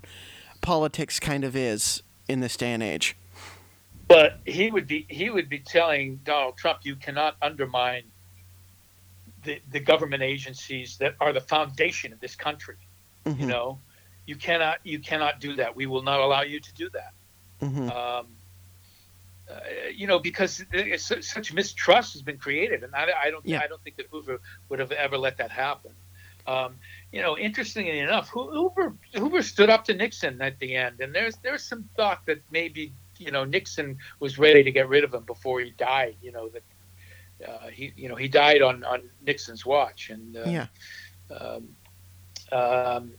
politics 0.61 1.19
kind 1.19 1.43
of 1.43 1.53
is 1.55 2.01
in 2.27 2.39
this 2.39 2.57
day 2.57 2.73
and 2.73 2.83
age? 2.83 3.15
But 4.07 4.39
he 4.45 4.69
would 4.69 4.87
be 4.87 5.05
he 5.09 5.29
would 5.29 5.49
be 5.49 5.59
telling 5.59 6.17
Donald 6.23 6.57
Trump, 6.57 6.79
you 6.83 6.95
cannot 6.95 7.35
undermine 7.41 8.03
the 9.43 9.61
the 9.71 9.79
government 9.79 10.23
agencies 10.23 10.97
that 10.97 11.15
are 11.19 11.33
the 11.33 11.41
foundation 11.41 12.13
of 12.13 12.19
this 12.19 12.35
country. 12.35 12.75
You 13.25 13.33
Mhm. 13.33 13.47
know, 13.47 13.79
you 14.25 14.35
cannot 14.35 14.79
you 14.83 14.99
cannot 14.99 15.39
do 15.39 15.55
that. 15.55 15.75
We 15.75 15.85
will 15.85 16.03
not 16.03 16.19
allow 16.19 16.41
you 16.41 16.59
to 16.59 16.73
do 16.73 16.89
that. 16.89 17.13
Mhm. 17.61 17.89
Um, 17.89 18.27
uh, 19.49 19.59
you 19.93 20.07
know, 20.07 20.19
because 20.19 20.63
such 20.97 21.53
mistrust 21.53 22.13
has 22.13 22.21
been 22.21 22.37
created, 22.37 22.83
and 22.83 22.93
I, 22.95 23.11
I 23.25 23.31
don't 23.31 23.45
Yeah. 23.45 23.61
I 23.61 23.67
don't 23.67 23.81
think 23.83 23.97
that 23.97 24.07
Hoover 24.11 24.39
would 24.69 24.79
have 24.79 24.91
ever 24.91 25.17
let 25.17 25.37
that 25.37 25.51
happen. 25.51 25.93
Um, 26.45 26.79
you 27.13 27.21
know, 27.21 27.37
interestingly 27.37 27.99
enough, 27.99 28.29
Ho- 28.29 28.51
Hoover 28.51 28.97
Hoover 29.15 29.43
stood 29.43 29.69
up 29.69 29.85
to 29.85 29.93
Nixon 29.93 30.41
at 30.41 30.59
the 30.59 30.75
end, 30.75 30.99
and 31.01 31.13
there's 31.15 31.37
there's 31.43 31.63
some 31.63 31.89
thought 31.95 32.25
that 32.25 32.41
maybe 32.51 32.93
you 33.19 33.31
know 33.31 33.45
Nixon 33.45 33.97
was 34.19 34.39
ready 34.39 34.63
to 34.63 34.71
get 34.71 34.89
rid 34.89 35.03
of 35.05 35.13
him 35.13 35.23
before 35.23 35.61
he 35.61 35.71
died. 35.71 36.17
You 36.21 36.33
know 36.33 36.49
that 36.49 36.63
uh, 37.47 37.67
he 37.69 37.93
you 37.95 38.09
know 38.09 38.15
he 38.15 38.27
died 38.27 38.61
on 38.61 38.83
on 38.83 39.09
Nixon's 39.21 39.65
watch, 39.65 40.09
and 40.09 40.35
uh, 40.37 40.49
Yeah. 40.49 40.67
um, 41.39 41.69
um, 42.51 43.13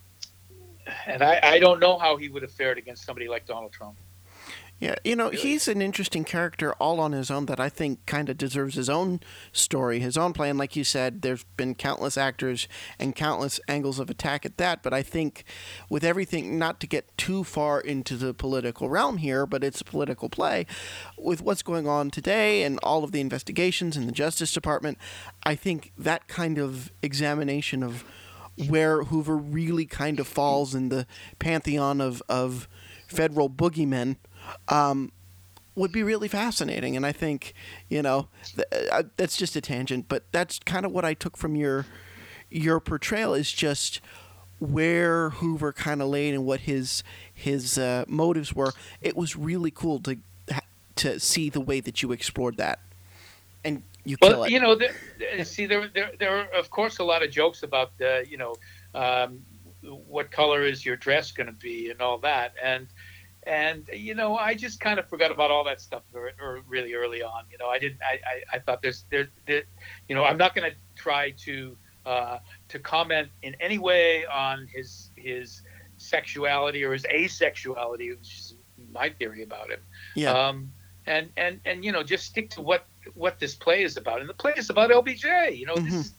and 1.06 1.22
I, 1.22 1.40
I 1.42 1.58
don't 1.60 1.80
know 1.80 1.98
how 1.98 2.16
he 2.16 2.28
would 2.28 2.42
have 2.42 2.52
fared 2.52 2.78
against 2.78 3.04
somebody 3.04 3.28
like 3.28 3.46
Donald 3.46 3.72
Trump. 3.72 3.96
Yeah, 4.80 4.96
you 5.04 5.14
know, 5.14 5.30
Really? 5.30 5.36
he's 5.40 5.68
an 5.68 5.80
interesting 5.80 6.24
character 6.24 6.72
all 6.74 6.98
on 6.98 7.12
his 7.12 7.30
own 7.30 7.46
that 7.46 7.60
I 7.60 7.68
think 7.68 8.04
kind 8.06 8.28
of 8.28 8.36
deserves 8.36 8.74
his 8.74 8.90
own 8.90 9.20
story, 9.52 10.00
his 10.00 10.16
own 10.16 10.32
plan. 10.32 10.58
Like 10.58 10.74
you 10.74 10.82
said, 10.82 11.22
there's 11.22 11.44
been 11.56 11.74
countless 11.76 12.18
actors 12.18 12.66
and 12.98 13.14
countless 13.14 13.60
angles 13.68 13.98
of 14.00 14.10
attack 14.10 14.44
at 14.44 14.56
that. 14.58 14.82
But 14.82 14.92
I 14.92 15.02
think 15.02 15.44
with 15.88 16.02
everything, 16.04 16.58
not 16.58 16.80
to 16.80 16.86
get 16.88 17.16
too 17.16 17.44
far 17.44 17.80
into 17.80 18.16
the 18.16 18.34
political 18.34 18.88
realm 18.88 19.18
here, 19.18 19.46
but 19.46 19.62
it's 19.62 19.80
a 19.80 19.84
political 19.84 20.28
play, 20.28 20.66
with 21.16 21.40
what's 21.40 21.62
going 21.62 21.86
on 21.86 22.10
today 22.10 22.64
and 22.64 22.78
all 22.82 23.04
of 23.04 23.12
the 23.12 23.20
investigations 23.20 23.96
in 23.96 24.06
the 24.06 24.12
Justice 24.12 24.52
Department, 24.52 24.98
I 25.44 25.54
think 25.54 25.92
that 25.96 26.26
kind 26.26 26.58
of 26.58 26.90
examination 27.00 27.82
of 27.84 28.04
where 28.68 29.04
Hoover 29.04 29.36
really 29.36 29.86
kind 29.86 30.20
of 30.20 30.26
falls 30.26 30.74
in 30.74 30.88
the 30.88 31.06
pantheon 31.38 32.00
of, 32.00 32.22
of 32.28 32.68
federal 33.06 33.48
boogeymen 33.48 34.16
um, 34.68 35.12
would 35.74 35.92
be 35.92 36.02
really 36.02 36.28
fascinating. 36.28 36.96
And 36.96 37.04
I 37.04 37.12
think, 37.12 37.54
you 37.88 38.02
know, 38.02 38.28
th- 38.54 38.88
uh, 38.92 39.02
that's 39.16 39.36
just 39.36 39.56
a 39.56 39.60
tangent, 39.60 40.06
but 40.08 40.24
that's 40.32 40.58
kind 40.60 40.86
of 40.86 40.92
what 40.92 41.04
I 41.04 41.14
took 41.14 41.36
from 41.36 41.56
your 41.56 41.86
your 42.50 42.78
portrayal 42.78 43.34
is 43.34 43.50
just 43.50 44.00
where 44.60 45.30
Hoover 45.30 45.72
kind 45.72 46.00
of 46.00 46.08
laid 46.08 46.34
and 46.34 46.46
what 46.46 46.60
his 46.60 47.02
his 47.32 47.76
uh, 47.76 48.04
motives 48.06 48.54
were. 48.54 48.72
It 49.02 49.16
was 49.16 49.36
really 49.36 49.70
cool 49.70 49.98
to 50.00 50.16
to 50.96 51.18
see 51.18 51.50
the 51.50 51.60
way 51.60 51.80
that 51.80 52.02
you 52.02 52.12
explored 52.12 52.56
that, 52.58 52.78
and 53.64 53.82
you 54.04 54.16
kill 54.16 54.30
Well, 54.30 54.44
it. 54.44 54.52
you 54.52 54.60
know, 54.60 54.76
there, 54.76 54.94
see, 55.44 55.66
there, 55.66 55.88
there, 55.88 56.12
there 56.20 56.36
are 56.38 56.46
of 56.56 56.70
course 56.70 56.98
a 56.98 57.04
lot 57.04 57.24
of 57.24 57.32
jokes 57.32 57.64
about, 57.64 57.90
uh, 58.00 58.20
you 58.20 58.36
know, 58.36 58.54
um, 58.94 59.44
what 59.82 60.30
color 60.30 60.62
is 60.62 60.86
your 60.86 60.94
dress 60.94 61.32
going 61.32 61.48
to 61.48 61.52
be 61.52 61.90
and 61.90 62.00
all 62.00 62.18
that, 62.18 62.54
and 62.62 62.86
and 63.46 63.88
you 63.92 64.14
know, 64.14 64.36
I 64.36 64.54
just 64.54 64.80
kind 64.80 64.98
of 64.98 65.08
forgot 65.08 65.30
about 65.30 65.50
all 65.50 65.64
that 65.64 65.80
stuff 65.80 66.02
very, 66.12 66.32
or 66.40 66.60
really 66.66 66.94
early 66.94 67.22
on. 67.22 67.44
You 67.50 67.58
know, 67.58 67.68
I 67.68 67.78
didn't. 67.78 68.00
I, 68.02 68.18
I, 68.52 68.56
I 68.56 68.58
thought 68.60 68.82
there's 68.82 69.04
there, 69.10 69.28
there, 69.46 69.62
you 70.08 70.14
know, 70.14 70.24
I'm 70.24 70.38
not 70.38 70.54
going 70.54 70.70
to 70.70 70.76
try 70.96 71.32
to 71.44 71.76
uh, 72.06 72.38
to 72.68 72.78
comment 72.78 73.28
in 73.42 73.54
any 73.60 73.78
way 73.78 74.24
on 74.26 74.66
his 74.72 75.10
his 75.16 75.62
sexuality 75.96 76.84
or 76.84 76.92
his 76.92 77.04
asexuality, 77.04 78.10
which 78.10 78.38
is 78.38 78.54
my 78.92 79.08
theory 79.10 79.42
about 79.42 79.70
him 79.70 79.80
yeah, 80.14 80.32
um, 80.32 80.72
and 81.06 81.30
and 81.36 81.60
and 81.64 81.84
you 81.84 81.92
know 81.92 82.02
just 82.02 82.24
stick 82.24 82.50
to 82.50 82.60
what 82.60 82.86
what 83.14 83.38
this 83.38 83.54
play 83.54 83.82
is 83.82 83.96
about 83.96 84.20
and 84.20 84.28
the 84.28 84.34
play 84.34 84.52
is 84.56 84.70
about 84.70 84.90
lbj 84.90 85.56
you 85.56 85.66
know 85.66 85.78
Mhm. 85.78 85.84
this 85.84 85.94
is 85.94 86.12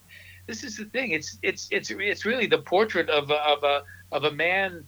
this 0.48 0.64
is 0.64 0.78
the 0.78 0.86
thing 0.86 1.12
it's 1.12 1.38
it's 1.42 1.68
it's 1.72 1.92
it's 1.92 2.26
really 2.26 2.48
the 2.48 2.60
portrait 2.60 3.10
of 3.10 3.30
a, 3.32 3.36
of 3.36 3.64
a 3.64 3.84
of 4.12 4.24
a 4.26 4.32
man 4.32 4.86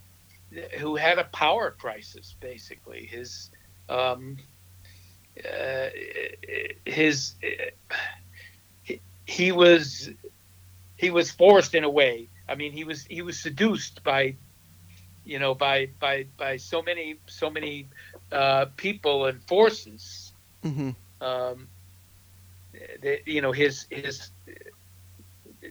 who 0.79 0.95
had 0.95 1.19
a 1.19 1.25
power 1.25 1.71
crisis 1.71 2.35
basically. 2.39 3.07
His 3.07 3.51
um 3.89 4.37
uh, 5.43 5.89
his 6.85 7.35
he, 8.83 9.01
he 9.25 9.51
was 9.51 10.09
he 10.95 11.09
was 11.11 11.31
forced 11.31 11.75
in 11.75 11.83
a 11.83 11.89
way. 11.89 12.29
I 12.47 12.55
mean 12.55 12.71
he 12.73 12.83
was 12.83 13.05
he 13.05 13.21
was 13.21 13.39
seduced 13.39 14.03
by 14.03 14.37
you 15.23 15.39
know 15.39 15.53
by 15.55 15.87
by 15.99 16.27
by 16.37 16.57
so 16.57 16.81
many 16.81 17.19
so 17.27 17.49
many 17.49 17.89
uh, 18.31 18.65
people 18.77 19.25
and 19.25 19.43
forces. 19.43 20.33
hmm 20.63 20.91
Um, 21.21 21.69
the, 23.01 23.19
you 23.25 23.41
know 23.41 23.51
his 23.51 23.87
his 23.89 24.31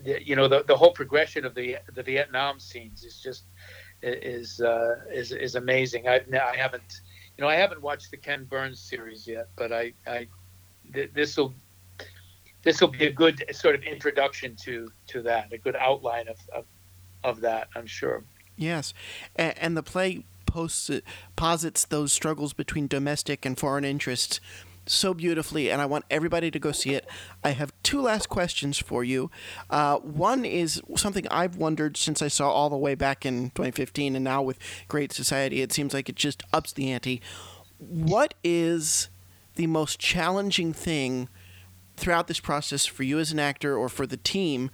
the, 0.04 0.24
you 0.24 0.36
know 0.36 0.48
the, 0.48 0.64
the 0.64 0.76
whole 0.76 0.92
progression 0.92 1.44
of 1.44 1.54
the 1.54 1.78
the 1.94 2.02
Vietnam 2.02 2.60
scenes 2.60 3.04
is 3.04 3.20
just 3.22 3.44
is 4.02 4.60
uh, 4.60 4.96
is 5.12 5.32
is 5.32 5.54
amazing. 5.54 6.08
I've 6.08 6.32
I 6.32 6.56
haven't 6.56 7.00
you 7.36 7.42
know 7.42 7.48
I 7.48 7.56
haven't 7.56 7.82
watched 7.82 8.10
the 8.10 8.16
Ken 8.16 8.44
Burns 8.44 8.80
series 8.80 9.26
yet, 9.26 9.48
but 9.56 9.72
I 9.72 9.92
I 10.06 10.28
this 11.14 11.36
will 11.36 11.54
this 12.62 12.80
will 12.80 12.88
be 12.88 13.06
a 13.06 13.12
good 13.12 13.44
sort 13.52 13.74
of 13.74 13.82
introduction 13.82 14.56
to 14.64 14.90
to 15.08 15.22
that, 15.22 15.52
a 15.52 15.58
good 15.58 15.76
outline 15.76 16.28
of 16.28 16.36
of, 16.54 16.64
of 17.24 17.40
that. 17.40 17.68
I'm 17.74 17.86
sure. 17.86 18.24
Yes, 18.56 18.94
and, 19.36 19.58
and 19.58 19.76
the 19.76 19.82
play 19.82 20.24
posts 20.46 20.90
posits 21.34 21.84
those 21.84 22.12
struggles 22.12 22.52
between 22.52 22.86
domestic 22.86 23.44
and 23.44 23.58
foreign 23.58 23.84
interests 23.84 24.40
so 24.86 25.14
beautifully, 25.14 25.70
and 25.70 25.80
I 25.80 25.86
want 25.86 26.04
everybody 26.10 26.50
to 26.50 26.58
go 26.58 26.72
see 26.72 26.94
it. 26.94 27.06
I 27.42 27.50
have 27.50 27.72
two 27.82 28.00
last 28.00 28.28
questions 28.28 28.78
for 28.78 29.04
you. 29.04 29.30
Uh, 29.70 29.98
one 29.98 30.44
is 30.44 30.80
something 30.96 31.26
I've 31.28 31.56
wondered 31.56 31.96
since 31.96 32.22
I 32.22 32.28
saw 32.28 32.50
all 32.50 32.70
the 32.70 32.76
way 32.76 32.94
back 32.94 33.26
in 33.26 33.50
2015, 33.50 34.16
and 34.16 34.24
now 34.24 34.42
with 34.42 34.58
Great 34.88 35.12
Society, 35.12 35.62
it 35.62 35.72
seems 35.72 35.94
like 35.94 36.08
it 36.08 36.16
just 36.16 36.42
ups 36.52 36.72
the 36.72 36.90
ante. 36.90 37.20
What 37.78 38.34
is 38.42 39.08
the 39.56 39.66
most 39.66 39.98
challenging 39.98 40.72
thing 40.72 41.28
throughout 41.96 42.26
this 42.26 42.40
process 42.40 42.86
for 42.86 43.02
you 43.02 43.18
as 43.18 43.32
an 43.32 43.38
actor 43.38 43.76
or 43.76 43.88
for 43.88 44.06
the 44.06 44.16
team? 44.16 44.70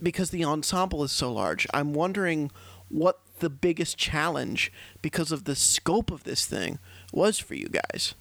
Because 0.00 0.30
the 0.30 0.44
ensemble 0.44 1.04
is 1.04 1.12
so 1.12 1.32
large, 1.32 1.66
I'm 1.72 1.92
wondering 1.92 2.50
what 2.88 3.20
the 3.38 3.50
biggest 3.50 3.96
challenge 3.96 4.72
because 5.00 5.32
of 5.32 5.44
the 5.44 5.56
scope 5.56 6.10
of 6.10 6.24
this 6.24 6.46
thing 6.46 6.78
was 7.12 7.38
for 7.38 7.54
you 7.54 7.68
guys. 7.68 8.14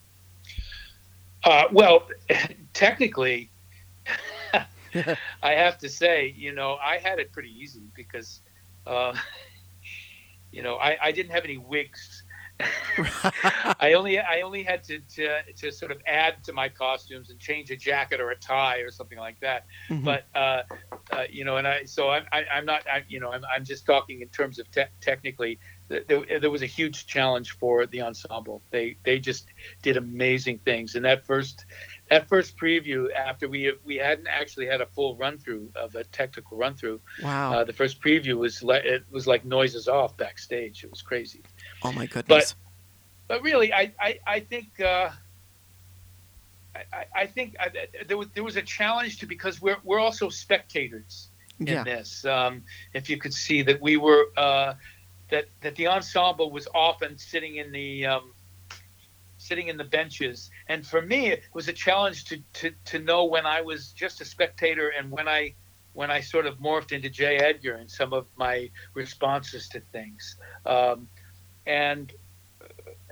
Uh, 1.43 1.63
well, 1.71 2.07
technically, 2.73 3.51
I 5.43 5.51
have 5.53 5.77
to 5.79 5.89
say, 5.89 6.33
you 6.35 6.53
know, 6.53 6.75
I 6.83 6.97
had 6.97 7.19
it 7.19 7.31
pretty 7.31 7.49
easy 7.49 7.89
because, 7.95 8.41
uh, 8.85 9.13
you 10.51 10.63
know, 10.63 10.75
I, 10.75 10.97
I 11.01 11.11
didn't 11.11 11.31
have 11.31 11.43
any 11.45 11.57
wigs 11.57 12.23
I 13.79 13.93
only 13.93 14.19
I 14.19 14.41
only 14.41 14.63
had 14.63 14.83
to, 14.85 14.99
to 15.15 15.39
to 15.57 15.71
sort 15.71 15.91
of 15.91 15.99
add 16.05 16.43
to 16.45 16.53
my 16.53 16.69
costumes 16.69 17.29
and 17.29 17.39
change 17.39 17.71
a 17.71 17.75
jacket 17.75 18.19
or 18.19 18.31
a 18.31 18.35
tie 18.35 18.79
or 18.79 18.91
something 18.91 19.17
like 19.17 19.39
that. 19.41 19.65
Mhm. 19.89 20.03
But 20.03 20.23
uh, 20.35 20.61
uh, 21.11 21.23
you 21.29 21.43
know, 21.45 21.57
and 21.57 21.67
I 21.67 21.83
so 21.85 22.09
I, 22.09 22.19
I, 22.31 22.43
I'm 22.53 22.65
not 22.65 22.83
I, 22.91 23.03
you 23.07 23.19
know 23.19 23.31
I'm, 23.31 23.43
I'm 23.53 23.63
just 23.65 23.85
talking 23.85 24.21
in 24.21 24.29
terms 24.29 24.59
of 24.59 24.69
te- 24.71 24.83
technically. 25.01 25.59
Th- 25.91 26.07
There, 26.07 26.39
there 26.39 26.49
was 26.49 26.61
a 26.63 26.67
huge 26.79 27.05
challenge 27.05 27.51
for 27.51 27.85
the 27.85 28.01
ensemble. 28.01 28.61
They 28.71 28.97
they 29.03 29.19
just 29.19 29.45
did 29.81 29.97
amazing 29.97 30.59
things. 30.59 30.95
And 30.95 31.05
that 31.05 31.25
first 31.25 31.65
that 32.09 32.27
first 32.27 32.57
preview 32.57 33.13
after 33.13 33.47
we 33.47 33.73
we 33.85 33.95
hadn't 33.97 34.27
actually 34.27 34.65
had 34.67 34.81
a 34.81 34.85
full 34.85 35.15
run 35.15 35.37
through 35.37 35.69
of 35.75 35.95
a 35.95 36.03
technical 36.05 36.57
run 36.57 36.75
through. 36.75 36.99
wow. 37.23 37.53
Uh, 37.53 37.63
the 37.63 37.73
first 37.73 38.01
preview 38.01 38.35
was 38.37 38.63
like 38.63 38.83
it 38.85 39.03
was 39.11 39.27
like 39.27 39.45
noises 39.45 39.87
off 39.87 40.17
backstage. 40.17 40.83
It 40.83 40.89
was 40.89 41.01
crazy 41.01 41.41
oh 41.83 41.91
my 41.91 42.05
goodness. 42.05 42.53
but 42.53 42.55
but 43.27 43.43
really, 43.43 43.71
I 43.73 43.91
I, 43.99 44.19
I 44.27 44.39
think 44.41 44.79
uh, 44.81 45.09
I, 46.75 46.79
I- 46.93 47.05
I 47.21 47.25
think 47.27 47.55
I, 47.59 47.69
there 48.07 48.17
was 48.17 48.27
there 48.33 48.43
was 48.43 48.57
a 48.57 48.61
challenge 48.61 49.19
to 49.19 49.25
because 49.25 49.61
we're 49.61 49.77
we're 49.83 49.99
also 49.99 50.29
spectators 50.29 51.29
in 51.59 51.67
yeah. 51.67 51.83
this. 51.83 52.25
Um, 52.25 52.63
if 52.93 53.09
you 53.09 53.17
could 53.17 53.33
see 53.33 53.61
that 53.63 53.79
we 53.81 53.97
were 53.97 54.25
uh, 54.37 54.73
that 55.31 55.45
that 55.61 55.75
the 55.75 55.87
ensemble 55.87 56.51
was 56.51 56.67
often 56.75 57.17
sitting 57.17 57.55
in 57.55 57.71
the 57.71 58.05
um, 58.05 58.33
sitting 59.37 59.69
in 59.69 59.77
the 59.77 59.83
benches, 59.83 60.51
and 60.67 60.85
for 60.85 61.01
me 61.01 61.29
it 61.29 61.43
was 61.53 61.67
a 61.67 61.73
challenge 61.73 62.25
to 62.25 62.37
to 62.53 62.71
to 62.85 62.99
know 62.99 63.25
when 63.25 63.45
I 63.45 63.61
was 63.61 63.91
just 63.91 64.21
a 64.21 64.25
spectator 64.25 64.89
and 64.89 65.09
when 65.09 65.27
I 65.27 65.55
when 65.93 66.11
I 66.11 66.21
sort 66.21 66.45
of 66.45 66.57
morphed 66.59 66.91
into 66.91 67.09
J. 67.09 67.37
Edgar 67.37 67.75
and 67.75 67.89
some 67.89 68.13
of 68.13 68.25
my 68.37 68.69
responses 68.93 69.67
to 69.69 69.81
things. 69.91 70.37
Um, 70.65 71.09
and 71.65 72.13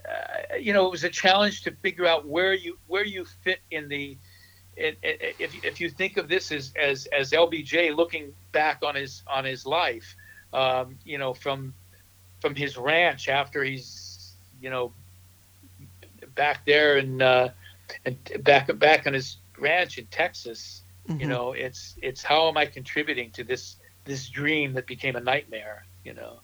uh, 0.07 0.55
you 0.55 0.73
know, 0.73 0.85
it 0.85 0.91
was 0.91 1.03
a 1.03 1.09
challenge 1.09 1.63
to 1.63 1.71
figure 1.71 2.05
out 2.05 2.25
where 2.25 2.53
you 2.53 2.77
where 2.87 3.05
you 3.05 3.25
fit 3.25 3.59
in 3.71 3.89
the. 3.89 4.17
If, 4.81 4.95
if 5.65 5.81
you 5.81 5.89
think 5.89 6.15
of 6.15 6.29
this 6.29 6.53
as, 6.53 6.71
as 6.81 7.05
as 7.07 7.31
LBJ 7.31 7.93
looking 7.93 8.33
back 8.53 8.79
on 8.81 8.95
his 8.95 9.23
on 9.27 9.43
his 9.43 9.65
life, 9.65 10.15
um, 10.53 10.97
you 11.03 11.17
know, 11.17 11.33
from 11.33 11.73
from 12.39 12.55
his 12.55 12.77
ranch 12.77 13.29
after 13.29 13.63
he's 13.63 14.35
you 14.61 14.69
know 14.69 14.93
back 16.35 16.65
there 16.65 16.97
and 16.97 17.21
uh, 17.21 17.49
and 18.05 18.17
back 18.43 18.77
back 18.79 19.07
on 19.07 19.13
his 19.13 19.37
ranch 19.57 19.97
in 19.97 20.05
Texas, 20.07 20.83
you 21.17 21.25
Mhm. 21.25 21.29
know, 21.29 21.51
it's 21.53 21.97
it's 22.01 22.23
how 22.23 22.47
am 22.47 22.57
I 22.57 22.65
contributing 22.65 23.31
to 23.31 23.43
this 23.43 23.77
this 24.05 24.29
dream 24.29 24.73
that 24.73 24.87
became 24.87 25.15
a 25.15 25.19
nightmare, 25.19 25.85
you 26.03 26.13
know. 26.13 26.41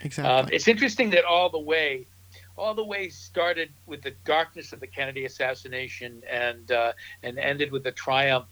exactly. 0.00 0.30
Um, 0.30 0.48
it's 0.52 0.68
interesting 0.68 1.10
that 1.10 1.24
all 1.24 1.48
the 1.48 1.60
way, 1.60 2.06
all 2.56 2.74
the 2.74 2.84
way 2.84 3.08
started 3.08 3.70
with 3.86 4.02
the 4.02 4.12
darkness 4.24 4.72
of 4.72 4.80
the 4.80 4.86
Kennedy 4.86 5.24
assassination 5.24 6.22
and 6.30 6.70
uh, 6.72 6.92
and 7.22 7.38
ended 7.38 7.70
with 7.72 7.84
the 7.84 7.92
triumph 7.92 8.48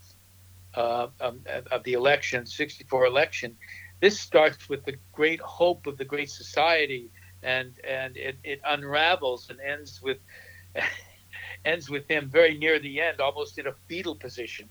uh, 0.74 1.08
um, 1.20 1.40
of 1.70 1.82
the 1.84 1.94
election, 1.94 2.46
'64 2.46 3.06
election. 3.06 3.56
This 4.00 4.18
starts 4.18 4.68
with 4.68 4.84
the 4.84 4.96
great 5.12 5.40
hope 5.40 5.86
of 5.86 5.96
the 5.96 6.04
great 6.04 6.30
society, 6.30 7.10
and 7.42 7.78
and 7.88 8.16
it, 8.16 8.36
it 8.44 8.60
unravels 8.66 9.50
and 9.50 9.60
ends 9.60 10.02
with 10.02 10.18
ends 11.64 11.88
with 11.88 12.06
him 12.08 12.28
very 12.28 12.56
near 12.58 12.78
the 12.78 13.00
end, 13.00 13.20
almost 13.20 13.58
in 13.58 13.66
a 13.66 13.74
fetal 13.88 14.14
position. 14.14 14.68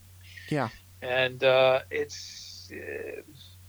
Yeah. 0.49 0.69
and 1.01 1.43
uh, 1.43 1.81
it's. 1.89 2.71
Uh, 2.71 3.21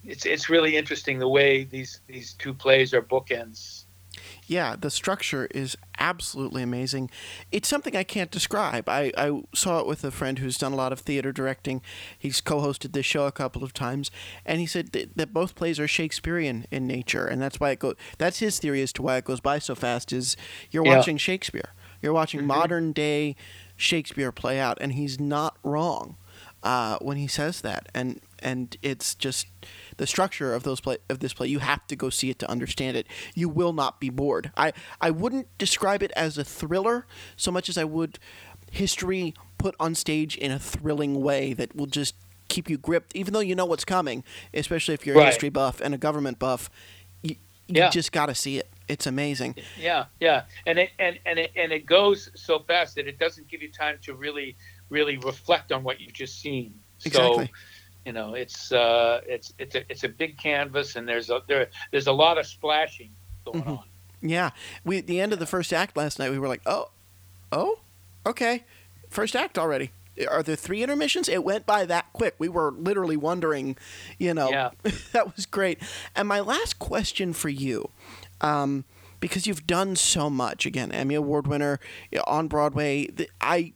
it's, 0.07 0.27
it's 0.27 0.51
really 0.51 0.77
interesting 0.77 1.19
the 1.19 1.29
way 1.29 1.65
these, 1.65 2.01
these 2.07 2.35
two 2.35 2.53
plays 2.53 2.93
are 2.93 3.01
bookends. 3.01 3.84
Yeah, 4.47 4.77
the 4.79 4.91
structure 4.91 5.47
is 5.55 5.77
absolutely 5.99 6.63
amazing. 6.63 7.11
It's 7.51 7.69
something 7.69 7.97
I 7.97 8.03
can't 8.03 8.31
describe. 8.31 8.89
I, 8.89 9.11
I 9.17 9.43
saw 9.55 9.81
it 9.81 9.87
with 9.87 10.05
a 10.05 10.11
friend 10.11 10.39
who's 10.39 10.59
done 10.59 10.73
a 10.73 10.77
lot 10.77 10.93
of 10.93 11.01
theater 11.01 11.33
directing. 11.33 11.81
He's 12.19 12.41
co 12.43 12.61
hosted 12.61 12.93
this 12.93 13.07
show 13.07 13.27
a 13.27 13.33
couple 13.33 13.65
of 13.65 13.73
times, 13.73 14.11
and 14.45 14.61
he 14.61 14.67
said 14.67 14.93
that, 14.93 15.17
that 15.17 15.33
both 15.33 15.55
plays 15.55 15.81
are 15.81 15.89
Shakespearean 15.89 16.67
in 16.71 16.87
nature, 16.87 17.27
and 17.27 17.41
that's 17.41 17.59
why 17.59 17.71
it 17.71 17.79
go. 17.79 17.95
That's 18.19 18.39
his 18.41 18.59
theory 18.59 18.83
as 18.83 18.93
to 18.95 19.03
why 19.03 19.17
it 19.17 19.25
goes 19.25 19.41
by 19.41 19.59
so 19.59 19.75
fast. 19.75 20.13
Is 20.13 20.37
you're 20.71 20.85
Yeah. 20.85 20.97
watching 20.99 21.17
Shakespeare, 21.17 21.71
you're 22.03 22.13
watching 22.13 22.41
Mhm. 22.41 22.47
modern 22.47 22.93
day 22.93 23.37
Shakespeare 23.77 24.31
play 24.31 24.61
out, 24.61 24.77
and 24.81 24.93
he's 24.93 25.19
not 25.19 25.57
wrong 25.63 26.17
uh, 26.63 26.99
when 27.01 27.17
he 27.17 27.27
says 27.27 27.61
that, 27.63 27.89
and 27.95 28.21
and 28.41 28.77
it's 28.83 29.15
just 29.15 29.47
the 29.97 30.07
structure 30.07 30.55
of 30.55 30.63
those 30.63 30.81
play 30.81 30.99
of 31.09 31.21
this 31.21 31.33
play. 31.33 31.49
You 31.49 31.61
have 31.61 31.87
to 31.89 31.97
go 31.97 32.11
see 32.11 32.31
it 32.31 32.39
to 32.41 32.51
understand 32.51 32.97
it. 32.97 33.07
You 33.35 33.49
will 33.49 33.73
not 33.73 34.01
be 34.01 34.11
bored. 34.11 34.51
I 34.57 34.73
I 35.01 35.11
wouldn't 35.11 35.47
describe 35.59 36.03
it 36.03 36.13
as 36.17 36.39
a 36.39 36.45
thriller 36.45 37.07
so 37.37 37.51
much 37.51 37.69
as 37.69 37.79
I 37.79 37.85
would 37.85 38.19
history 38.71 39.35
put 39.59 39.75
on 39.79 39.95
stage 39.95 40.37
in 40.37 40.51
a 40.51 40.59
thrilling 40.59 41.21
way 41.23 41.53
that 41.55 41.75
will 41.77 41.87
just 41.87 42.15
keep 42.49 42.69
you 42.69 42.77
gripped, 42.77 43.15
even 43.15 43.33
though 43.33 43.41
you 43.41 43.55
know 43.55 43.65
what's 43.67 43.85
coming. 43.85 44.25
Especially 44.53 44.95
if 44.95 45.07
you're 45.07 45.19
a 45.21 45.27
history 45.27 45.49
buff 45.49 45.81
and 45.81 45.95
a 45.95 45.99
government 45.99 46.39
buff, 46.39 46.71
you, 47.23 47.37
you 47.69 47.77
Yeah. 47.77 47.91
just 47.91 48.13
got 48.13 48.27
to 48.27 48.35
see 48.35 48.59
it. 48.59 48.69
It's 48.87 49.07
amazing. 49.07 49.55
Yeah, 49.79 50.07
yeah, 50.21 50.43
and 50.67 50.79
it 50.79 50.91
and 50.99 51.19
and 51.25 51.39
it, 51.39 51.53
and 51.57 51.73
it 51.73 51.87
goes 51.87 52.31
so 52.35 52.59
fast 52.59 52.97
that 52.97 53.07
it 53.07 53.19
doesn't 53.19 53.49
give 53.49 53.63
you 53.63 53.71
time 53.73 53.99
to 54.03 54.15
really 54.15 54.57
really 54.91 55.17
reflect 55.17 55.73
on 55.73 55.83
what 55.83 56.01
you've 56.01 56.13
just 56.13 56.39
seen. 56.41 56.75
Exactly. 57.05 57.47
So, 57.47 57.53
you 58.05 58.13
know, 58.13 58.35
it's 58.35 58.73
uh, 58.73 59.21
it's 59.27 59.53
it's 59.59 59.75
a 59.75 59.91
it's 59.91 60.05
a 60.05 60.09
big 60.09 60.37
canvas, 60.39 60.97
and 60.97 61.09
there's 61.09 61.31
a 61.31 61.41
there 61.49 61.69
there's 61.91 62.07
a 62.07 62.13
lot 62.13 62.39
of 62.39 62.47
splashing 62.47 63.11
going 63.45 63.63
Mhm. 63.63 63.69
on. 63.79 63.85
Yeah, 64.21 64.51
we 64.85 64.99
at 64.99 65.07
the 65.07 65.21
end 65.21 65.33
of 65.33 65.39
the 65.39 65.47
first 65.47 65.73
act 65.73 65.97
last 65.97 66.19
night, 66.19 66.31
we 66.31 66.39
were 66.39 66.49
like, 66.49 66.63
oh, 66.67 66.91
oh, 67.53 67.81
okay, 68.27 68.65
first 69.11 69.37
act 69.37 69.59
already. 69.59 69.91
Are 70.31 70.43
there 70.45 70.55
three 70.57 70.83
intermissions? 70.83 71.29
It 71.29 71.43
went 71.45 71.67
by 71.67 71.85
that 71.87 72.07
quick. 72.13 72.37
We 72.39 72.49
were 72.49 72.71
literally 72.71 73.17
wondering, 73.17 73.77
you 74.19 74.33
know, 74.33 74.49
Yeah. 74.49 74.71
that 75.13 75.35
was 75.35 75.45
great. 75.45 75.79
And 76.15 76.29
my 76.29 76.39
last 76.41 76.79
question 76.79 77.33
for 77.33 77.49
you, 77.49 77.91
um, 78.41 78.85
because 79.19 79.47
you've 79.47 79.67
done 79.67 79.97
so 79.97 80.31
much, 80.31 80.67
again, 80.67 80.93
Emmy 80.93 81.17
Award 81.17 81.47
winner 81.49 81.81
on 82.29 82.47
Broadway, 82.47 83.09
I, 83.41 83.73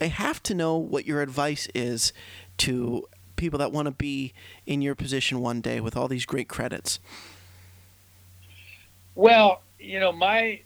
I 0.00 0.06
have 0.06 0.42
to 0.44 0.54
know 0.54 0.76
what 0.76 1.06
your 1.06 1.22
advice 1.22 1.68
is 1.74 2.12
to 2.58 3.08
people 3.38 3.58
that 3.58 3.72
want 3.72 3.86
to 3.86 3.92
be 3.92 4.34
in 4.66 4.82
your 4.82 4.94
position 4.94 5.40
one 5.40 5.62
day 5.62 5.80
with 5.80 5.96
all 5.96 6.08
these 6.08 6.26
great 6.26 6.48
credits. 6.48 7.00
Well, 9.14 9.62
you 9.78 9.98
know, 9.98 10.12
my 10.12 10.60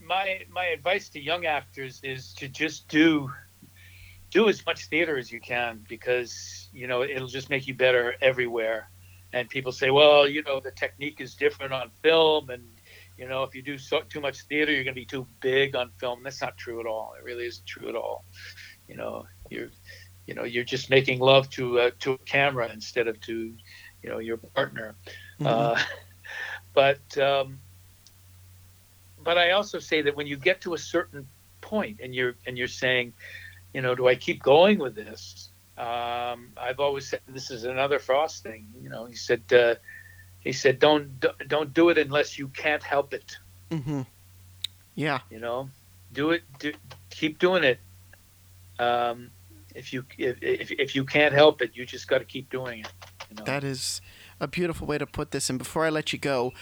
my 0.00 0.42
my 0.50 0.66
advice 0.66 1.08
to 1.10 1.20
young 1.20 1.46
actors 1.46 2.00
is 2.04 2.32
to 2.34 2.48
just 2.48 2.88
do 2.88 3.30
do 4.30 4.48
as 4.48 4.64
much 4.64 4.86
theater 4.86 5.18
as 5.18 5.32
you 5.32 5.40
can 5.40 5.84
because 5.88 6.68
you 6.72 6.86
know 6.86 7.02
it'll 7.02 7.26
just 7.26 7.50
make 7.50 7.66
you 7.66 7.74
better 7.74 8.14
everywhere. 8.22 8.88
And 9.32 9.48
people 9.48 9.70
say, 9.70 9.90
well, 9.90 10.28
you 10.28 10.42
know, 10.42 10.58
the 10.58 10.72
technique 10.72 11.20
is 11.20 11.34
different 11.34 11.72
on 11.72 11.90
film, 12.02 12.50
and 12.50 12.64
you 13.16 13.28
know, 13.28 13.42
if 13.42 13.54
you 13.54 13.62
do 13.62 13.76
so, 13.76 14.00
too 14.08 14.20
much 14.20 14.42
theater, 14.44 14.72
you're 14.72 14.82
going 14.82 14.94
to 14.94 15.00
be 15.00 15.04
too 15.04 15.26
big 15.40 15.76
on 15.76 15.90
film. 15.98 16.22
That's 16.22 16.40
not 16.40 16.56
true 16.56 16.80
at 16.80 16.86
all. 16.86 17.14
It 17.18 17.22
really 17.22 17.46
isn't 17.46 17.66
true 17.66 17.88
at 17.88 17.94
all. 17.94 18.24
You 18.88 18.96
know, 18.96 19.26
you're 19.50 19.68
you 20.30 20.36
know 20.36 20.44
you're 20.44 20.62
just 20.62 20.90
making 20.90 21.18
love 21.18 21.50
to 21.50 21.80
uh, 21.80 21.90
to 21.98 22.12
a 22.12 22.18
camera 22.18 22.70
instead 22.72 23.08
of 23.08 23.20
to 23.22 23.52
you 24.00 24.08
know 24.08 24.18
your 24.18 24.36
partner. 24.36 24.94
Uh, 25.44 25.76
but 26.72 27.18
um, 27.18 27.58
but 29.24 29.36
I 29.36 29.50
also 29.50 29.80
say 29.80 30.02
that 30.02 30.14
when 30.16 30.28
you 30.28 30.36
get 30.36 30.60
to 30.60 30.74
a 30.74 30.78
certain 30.78 31.26
point 31.60 31.98
and 32.00 32.14
you're 32.14 32.36
and 32.46 32.56
you're 32.56 32.68
saying, 32.68 33.12
you 33.74 33.82
know, 33.82 33.96
do 33.96 34.06
I 34.06 34.14
keep 34.14 34.40
going 34.40 34.78
with 34.78 34.94
this? 34.94 35.50
Um, 35.76 36.52
I've 36.56 36.78
always 36.78 37.08
said 37.08 37.22
this 37.26 37.50
is 37.50 37.64
another 37.64 37.98
Frost 37.98 38.44
thing. 38.44 38.68
You 38.80 38.88
know, 38.88 39.06
he 39.06 39.16
said 39.16 39.42
uh, 39.52 39.74
he 40.38 40.52
said 40.52 40.78
don't 40.78 41.08
don't 41.48 41.74
do 41.74 41.88
it 41.88 41.98
unless 41.98 42.38
you 42.38 42.46
can't 42.46 42.84
help 42.84 43.14
it. 43.14 43.36
hmm 43.72 44.02
Yeah. 44.94 45.18
You 45.28 45.40
know, 45.40 45.70
do 46.12 46.30
it. 46.30 46.42
Do, 46.60 46.72
keep 47.10 47.40
doing 47.40 47.64
it. 47.64 47.80
Um, 48.78 49.32
if 49.74 49.92
you 49.92 50.04
if, 50.18 50.36
if 50.42 50.70
if 50.70 50.94
you 50.94 51.04
can't 51.04 51.34
help 51.34 51.62
it, 51.62 51.70
you 51.74 51.86
just 51.86 52.08
got 52.08 52.18
to 52.18 52.24
keep 52.24 52.50
doing 52.50 52.80
it. 52.80 52.92
You 53.30 53.36
know? 53.36 53.44
That 53.44 53.64
is 53.64 54.00
a 54.40 54.48
beautiful 54.48 54.86
way 54.86 54.98
to 54.98 55.06
put 55.06 55.30
this. 55.30 55.50
And 55.50 55.58
before 55.58 55.84
I 55.84 55.90
let 55.90 56.12
you 56.12 56.18
go, 56.18 56.52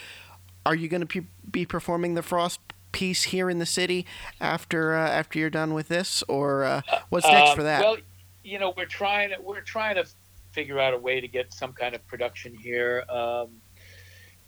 are 0.66 0.74
you 0.74 0.88
going 0.88 1.06
to 1.06 1.24
be 1.50 1.64
performing 1.64 2.14
the 2.14 2.22
Frost 2.22 2.60
piece 2.92 3.24
here 3.24 3.50
in 3.50 3.58
the 3.58 3.66
city 3.66 4.06
after 4.40 4.94
uh, 4.94 5.08
after 5.08 5.38
you're 5.38 5.50
done 5.50 5.74
with 5.74 5.88
this, 5.88 6.22
or 6.28 6.64
uh, 6.64 6.82
what's 7.08 7.26
next 7.26 7.50
Um, 7.50 7.56
for 7.56 7.62
that? 7.62 7.82
Well, 7.82 7.96
you 8.44 8.58
know, 8.58 8.72
we're 8.76 8.86
trying 8.86 9.30
to 9.30 9.40
we're 9.40 9.60
trying 9.60 9.96
to 9.96 10.06
figure 10.52 10.78
out 10.78 10.94
a 10.94 10.98
way 10.98 11.20
to 11.20 11.28
get 11.28 11.52
some 11.52 11.72
kind 11.72 11.94
of 11.94 12.06
production 12.06 12.54
here. 12.54 13.04
Um, 13.08 13.48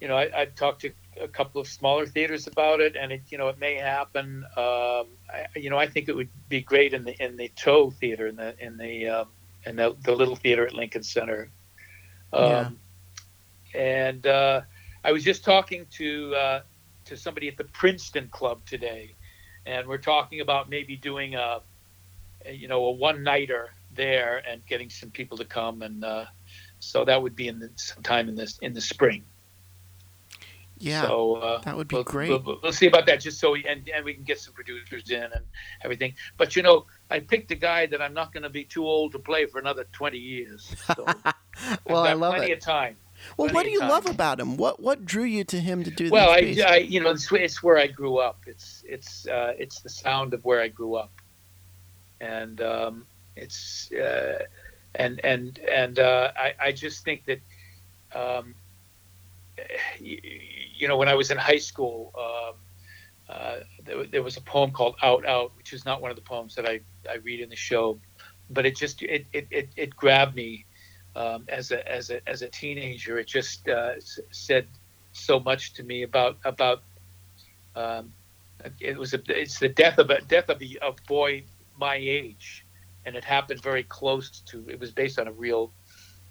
you 0.01 0.09
know, 0.09 0.17
I, 0.17 0.43
I 0.43 0.45
talked 0.47 0.81
to 0.83 0.91
a 1.21 1.29
couple 1.29 1.61
of 1.61 1.67
smaller 1.67 2.07
theaters 2.07 2.47
about 2.47 2.81
it, 2.81 2.97
and 2.97 3.13
it 3.13 3.23
you 3.29 3.39
know 3.39 3.49
it 3.49 3.59
may 3.59 3.75
happen. 3.75 4.45
Um, 4.57 5.07
I, 5.29 5.47
you 5.57 5.71
know, 5.71 5.79
I 5.79 5.87
think 5.87 6.09
it 6.09 6.17
would 6.17 6.31
be 6.49 6.61
great 6.61 6.95
in 6.95 7.05
the 7.05 7.15
in 7.23 7.37
the 7.37 7.49
Tow 7.57 7.91
Theater 7.91 8.27
in 8.27 8.37
the 8.37 8.55
in 8.59 8.77
the 8.77 9.09
um, 9.09 9.29
in 9.67 9.77
the, 9.77 9.97
the 10.03 10.13
little 10.13 10.37
theater 10.37 10.67
at 10.67 10.75
Lincoln 10.75 11.03
Center. 11.03 11.51
Um, 12.33 12.43
Yeah. 12.43 12.71
And 13.73 14.27
uh, 14.27 14.63
I 15.05 15.13
was 15.13 15.23
just 15.23 15.45
talking 15.45 15.87
to 15.93 16.35
uh, 16.35 16.61
to 17.05 17.17
somebody 17.17 17.49
at 17.49 17.57
the 17.57 17.65
Princeton 17.65 18.29
Club 18.29 18.61
today, 18.67 19.15
and 19.67 19.87
we're 19.87 19.99
talking 19.99 20.41
about 20.41 20.69
maybe 20.69 20.97
doing 20.97 21.37
a, 21.37 21.61
a 22.45 22.53
you 22.53 22.67
know, 22.67 22.85
a 22.87 22.91
one 22.91 23.23
nighter 23.23 23.71
there 23.95 24.43
and 24.49 24.65
getting 24.67 24.91
some 24.91 25.11
people 25.11 25.39
to 25.39 25.45
come, 25.45 25.83
and 25.83 26.05
uh, 26.05 26.25
so 26.81 27.05
that 27.05 27.23
would 27.23 27.37
be 27.37 27.47
in 27.47 27.61
the 27.61 27.71
sometime 27.77 28.29
in 28.29 28.35
this 28.35 28.59
in 28.59 28.75
the 28.75 28.81
spring. 28.81 29.23
Yeah, 30.81 31.03
so 31.03 31.35
uh, 31.35 31.61
that 31.63 31.77
would 31.77 31.89
be 31.89 31.97
we'll, 31.97 32.05
great. 32.05 32.31
We'll, 32.31 32.59
we'll, 32.63 32.73
see 32.73 32.87
about 32.87 33.05
that, 33.07 33.21
just 33.21 33.39
so 33.39 33.53
we, 33.53 33.65
and 33.67 33.87
and 33.95 34.03
we 34.05 34.15
can 34.15 34.25
get 34.25 34.41
some 34.41 34.55
producers 34.55 35.11
in 35.11 35.23
and 35.23 35.45
everything. 35.85 36.15
But 36.39 36.57
you 36.57 36.63
know, 36.63 36.87
I 37.11 37.21
picked 37.21 37.51
a 37.51 37.55
guy 37.55 37.85
that 37.87 38.01
I'm 38.01 38.15
not 38.15 38.33
going 38.33 38.45
to 38.45 38.51
be 38.51 38.65
too 38.65 38.87
old 38.87 39.13
to 39.13 39.19
play 39.19 39.45
for 39.45 39.59
another 39.59 39.85
20 39.93 40.17
years. 40.17 40.75
So 40.87 41.05
well, 41.85 42.05
I 42.05 42.15
love 42.15 42.35
plenty 42.35 42.53
it. 42.53 42.59
of 42.59 42.61
time. 42.65 42.97
Well, 43.37 43.49
Plenty 43.49 43.55
what 43.55 43.65
do 43.65 43.71
you 43.71 43.81
time. 43.81 43.89
love 43.89 44.07
about 44.07 44.41
him? 44.41 44.57
What 44.57 44.81
what 44.81 45.05
drew 45.05 45.25
you 45.25 45.45
to 45.45 45.61
him 45.61 45.85
to 45.85 45.91
do 45.91 46.11
Well, 46.11 46.29
this? 46.29 46.37
I, 46.37 46.41
piece? 46.41 46.63
I, 46.63 46.77
you 46.77 47.01
know, 47.01 47.11
it's, 47.11 47.31
it's 47.31 47.63
where 47.63 47.79
I 47.79 47.87
grew 47.87 48.19
up. 48.19 48.39
It's 48.47 48.85
it's 48.89 49.27
uh, 49.27 49.53
it's 49.59 49.81
the 49.81 49.89
sound 49.89 50.35
of 50.35 50.45
where 50.45 50.61
I 50.61 50.69
grew 50.69 50.95
up, 50.95 51.13
and 52.21 52.61
um, 52.63 53.07
it's 53.37 53.93
uh, 53.93 54.45
and 54.95 55.21
and 55.25 55.59
and 55.59 55.99
uh, 55.99 56.33
I 56.37 56.55
I 56.59 56.73
just 56.73 57.05
think 57.05 57.25
that, 57.27 57.41
um, 58.15 58.55
you, 60.01 60.19
you 60.81 60.89
know, 60.89 60.97
when 60.97 61.09
I 61.09 61.15
was 61.15 61.31
in 61.31 61.37
high 61.37 61.59
school, 61.59 62.13
um, 62.19 62.55
uh, 63.29 63.57
there, 63.85 64.07
there 64.07 64.23
was 64.23 64.37
a 64.37 64.41
poem 64.41 64.71
called 64.71 64.97
"Out 65.03 65.27
Out," 65.27 65.53
which 65.57 65.73
is 65.73 65.85
not 65.85 66.01
one 66.01 66.11
of 66.11 66.17
the 66.17 66.23
poems 66.23 66.55
that 66.55 66.67
I 66.67 66.81
I 67.09 67.17
read 67.17 67.41
in 67.41 67.51
the 67.51 67.57
show, 67.57 68.01
but 68.49 68.67
it 68.67 68.77
just 68.77 69.03
it 69.03 69.27
it 69.33 69.47
it, 69.51 69.69
it 69.77 69.95
grabbed 69.95 70.35
me 70.35 70.65
um, 71.15 71.45
as 71.49 71.71
a 71.71 71.89
as 71.91 72.11
a 72.11 72.29
as 72.29 72.43
a 72.43 72.49
teenager. 72.49 73.19
It 73.19 73.27
just 73.27 73.69
uh, 73.69 73.95
said 74.31 74.67
so 75.13 75.39
much 75.39 75.75
to 75.75 75.83
me 75.83 76.03
about 76.03 76.39
about 76.45 76.83
um, 77.77 78.13
it 78.81 78.97
was 78.97 79.15
a, 79.15 79.21
it's 79.29 79.59
the 79.59 79.69
death 79.69 79.99
of 79.99 80.11
a 80.11 80.21
death 80.23 80.49
of 80.49 80.61
a 80.63 80.93
boy 81.07 81.45
my 81.79 81.97
age, 81.97 82.65
and 83.05 83.15
it 83.15 83.25
happened 83.25 83.63
very 83.63 83.85
close 83.85 84.41
to. 84.47 84.65
It 84.69 84.81
was 84.81 84.91
based 84.91 85.19
on 85.19 85.29
a 85.29 85.33
real 85.33 85.73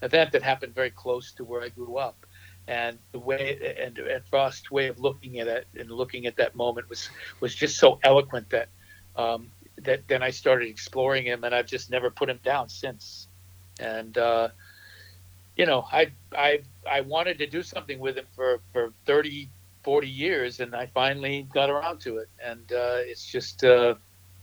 event 0.02 0.32
that 0.32 0.44
happened 0.44 0.74
very 0.74 0.92
close 0.92 1.32
to 1.34 1.44
where 1.44 1.62
I 1.62 1.70
grew 1.70 1.98
up, 1.98 2.26
and 2.70 3.00
the 3.14 3.20
way 3.20 3.76
and, 3.82 3.98
and 3.98 4.24
Frost's 4.26 4.70
way 4.70 4.88
of 4.88 5.00
looking 5.00 5.40
at 5.40 5.48
it 5.48 5.68
and 5.78 5.90
looking 5.90 6.28
at 6.28 6.38
that 6.38 6.56
moment 6.56 6.88
was 6.88 7.10
was 7.42 7.54
just 7.54 7.78
so 7.78 8.00
eloquent 8.04 8.52
that 8.52 8.70
um, 9.16 9.50
that 9.82 10.08
then 10.08 10.22
I 10.22 10.30
started 10.30 10.70
exploring 10.70 11.26
him, 11.26 11.44
and 11.44 11.54
I've 11.54 11.66
just 11.66 11.90
never 11.90 12.12
put 12.12 12.30
him 12.30 12.40
down 12.44 12.70
since. 12.70 13.28
And 13.80 14.16
uh, 14.18 14.50
you 15.58 15.66
know, 15.66 15.84
I 15.92 16.12
I 16.32 16.62
I 16.90 17.02
wanted 17.02 17.40
to 17.40 17.48
do 17.48 17.64
something 17.64 17.98
with 17.98 18.18
him 18.18 18.26
for 18.36 18.60
for 18.72 18.94
30, 19.08 19.50
40 19.84 20.08
years, 20.08 20.60
and 20.60 20.76
I 20.76 20.86
finally 20.94 21.48
got 21.52 21.72
around 21.72 22.02
to 22.02 22.18
it. 22.18 22.30
And 22.44 22.72
uh, 22.72 23.02
it's 23.02 23.26
just 23.26 23.64
uh, 23.64 23.96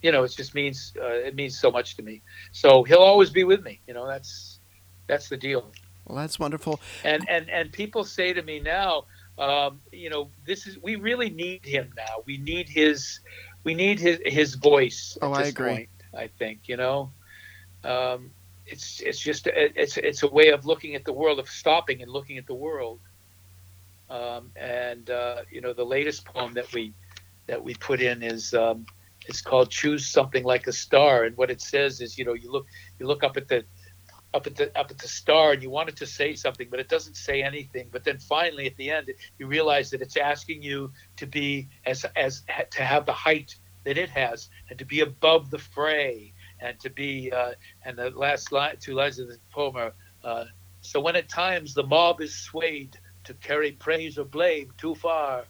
you 0.03 0.11
know, 0.11 0.25
it 0.25 0.35
just 0.37 0.53
means 0.53 0.95
uh, 1.01 1.29
it 1.29 1.37
means 1.37 1.57
so 1.57 1.71
much 1.71 1.95
to 1.97 2.03
me. 2.03 2.23
So 2.51 2.83
he'll 2.83 2.99
always 2.99 3.31
be 3.31 3.45
with 3.45 3.63
me. 3.63 3.81
You 3.87 3.95
know, 3.95 4.09
that's 4.09 4.59
that's 5.07 5.29
the 5.29 5.37
deal 5.37 5.71
well, 6.07 6.17
that's 6.17 6.39
wonderful. 6.39 6.81
and 7.05 7.29
and 7.29 7.49
and 7.51 7.73
people 7.73 8.05
say 8.05 8.33
to 8.33 8.43
me 8.43 8.61
now 8.61 9.05
um, 9.39 9.81
you 9.93 10.09
know 10.11 10.31
this 10.47 10.67
is 10.67 10.79
we 10.83 10.97
really 10.97 11.31
need 11.31 11.65
him 11.65 11.91
now 11.97 12.23
we 12.27 12.39
need 12.39 12.69
his 12.69 13.21
we 13.65 13.75
need 13.75 13.99
his 13.99 14.19
his 14.25 14.55
voice 14.55 15.19
Oh, 15.21 15.33
I 15.33 15.45
agree. 15.45 15.71
point, 15.71 15.89
i 16.17 16.29
think 16.39 16.61
you 16.69 16.77
know 16.77 17.11
um, 17.85 18.31
it's 18.67 19.01
it's 19.01 19.19
just 19.21 19.47
it's 19.47 19.97
it's 19.97 20.23
a 20.23 20.29
way 20.29 20.49
of 20.49 20.65
looking 20.65 20.95
at 20.95 21.05
the 21.05 21.13
world 21.13 21.39
of 21.39 21.49
stopping 21.49 22.03
and 22.03 22.11
looking 22.11 22.39
at 22.39 22.47
the 22.47 22.55
world 22.55 23.01
um, 24.09 24.51
and 24.57 25.11
uh, 25.11 25.43
you 25.51 25.61
know 25.61 25.73
the 25.73 25.85
latest 25.85 26.25
poem 26.25 26.53
that 26.55 26.73
we 26.73 26.95
that 27.47 27.63
we 27.63 27.75
put 27.75 28.01
in 28.01 28.23
is 28.23 28.55
um, 28.55 28.87
it's 29.29 29.41
called 29.43 29.71
choose 29.71 30.07
something 30.07 30.45
like 30.45 30.67
a 30.67 30.73
star 30.73 31.25
and 31.25 31.37
what 31.37 31.51
it 31.51 31.61
says 31.61 32.01
is 32.01 32.17
you 32.19 32.25
know 32.25 32.35
you 32.35 32.51
look 32.51 32.67
you 32.99 33.07
look 33.07 33.23
up 33.25 33.37
at 33.37 33.49
the 33.49 33.65
up 34.37 34.47
at 34.49 34.57
the 34.57 34.79
up 34.79 34.93
at 34.93 34.99
the 34.99 35.09
star 35.09 35.53
and 35.53 35.63
you 35.65 35.71
want 35.71 35.91
it 35.91 35.97
to 35.97 36.07
say 36.07 36.35
something 36.37 36.69
but 36.71 36.81
it 36.81 36.91
doesn't 36.91 37.17
say 37.17 37.43
anything 37.43 37.89
but 37.93 38.05
then 38.05 38.19
finally 38.21 38.67
at 38.67 38.77
the 38.77 38.91
end 38.91 39.11
you 39.39 39.49
realize 39.49 39.91
that 39.91 40.03
it's 40.03 40.19
asking 40.19 40.63
you 40.63 40.93
to 41.19 41.27
be 41.27 41.69
as 41.87 42.07
as 42.17 42.45
to 42.73 42.85
have 42.85 43.07
the 43.07 43.15
height 43.15 43.57
that 43.87 43.99
it 43.99 44.11
has 44.11 44.51
and 44.71 44.79
to 44.81 44.87
be 44.87 45.01
above 45.01 45.51
the 45.51 45.59
fray 45.59 46.35
and 46.61 46.81
to 46.81 46.91
be 46.91 47.33
uh, 47.35 47.53
and 47.87 47.99
the 47.99 48.11
last 48.13 48.53
line 48.53 48.77
two 48.81 48.95
lines 48.95 49.19
of 49.21 49.29
the 49.29 49.39
poem 49.55 49.77
are 49.77 49.95
uh, 50.25 50.47
so 50.83 51.01
when 51.01 51.17
at 51.17 51.31
times 51.31 51.75
the 51.75 51.85
mob 51.87 52.21
is 52.23 52.37
swayed 52.39 52.99
to 53.25 53.35
carry 53.35 53.73
praise 53.73 54.19
or 54.19 54.27
blame 54.27 54.69
too 54.79 54.95
far 54.97 55.47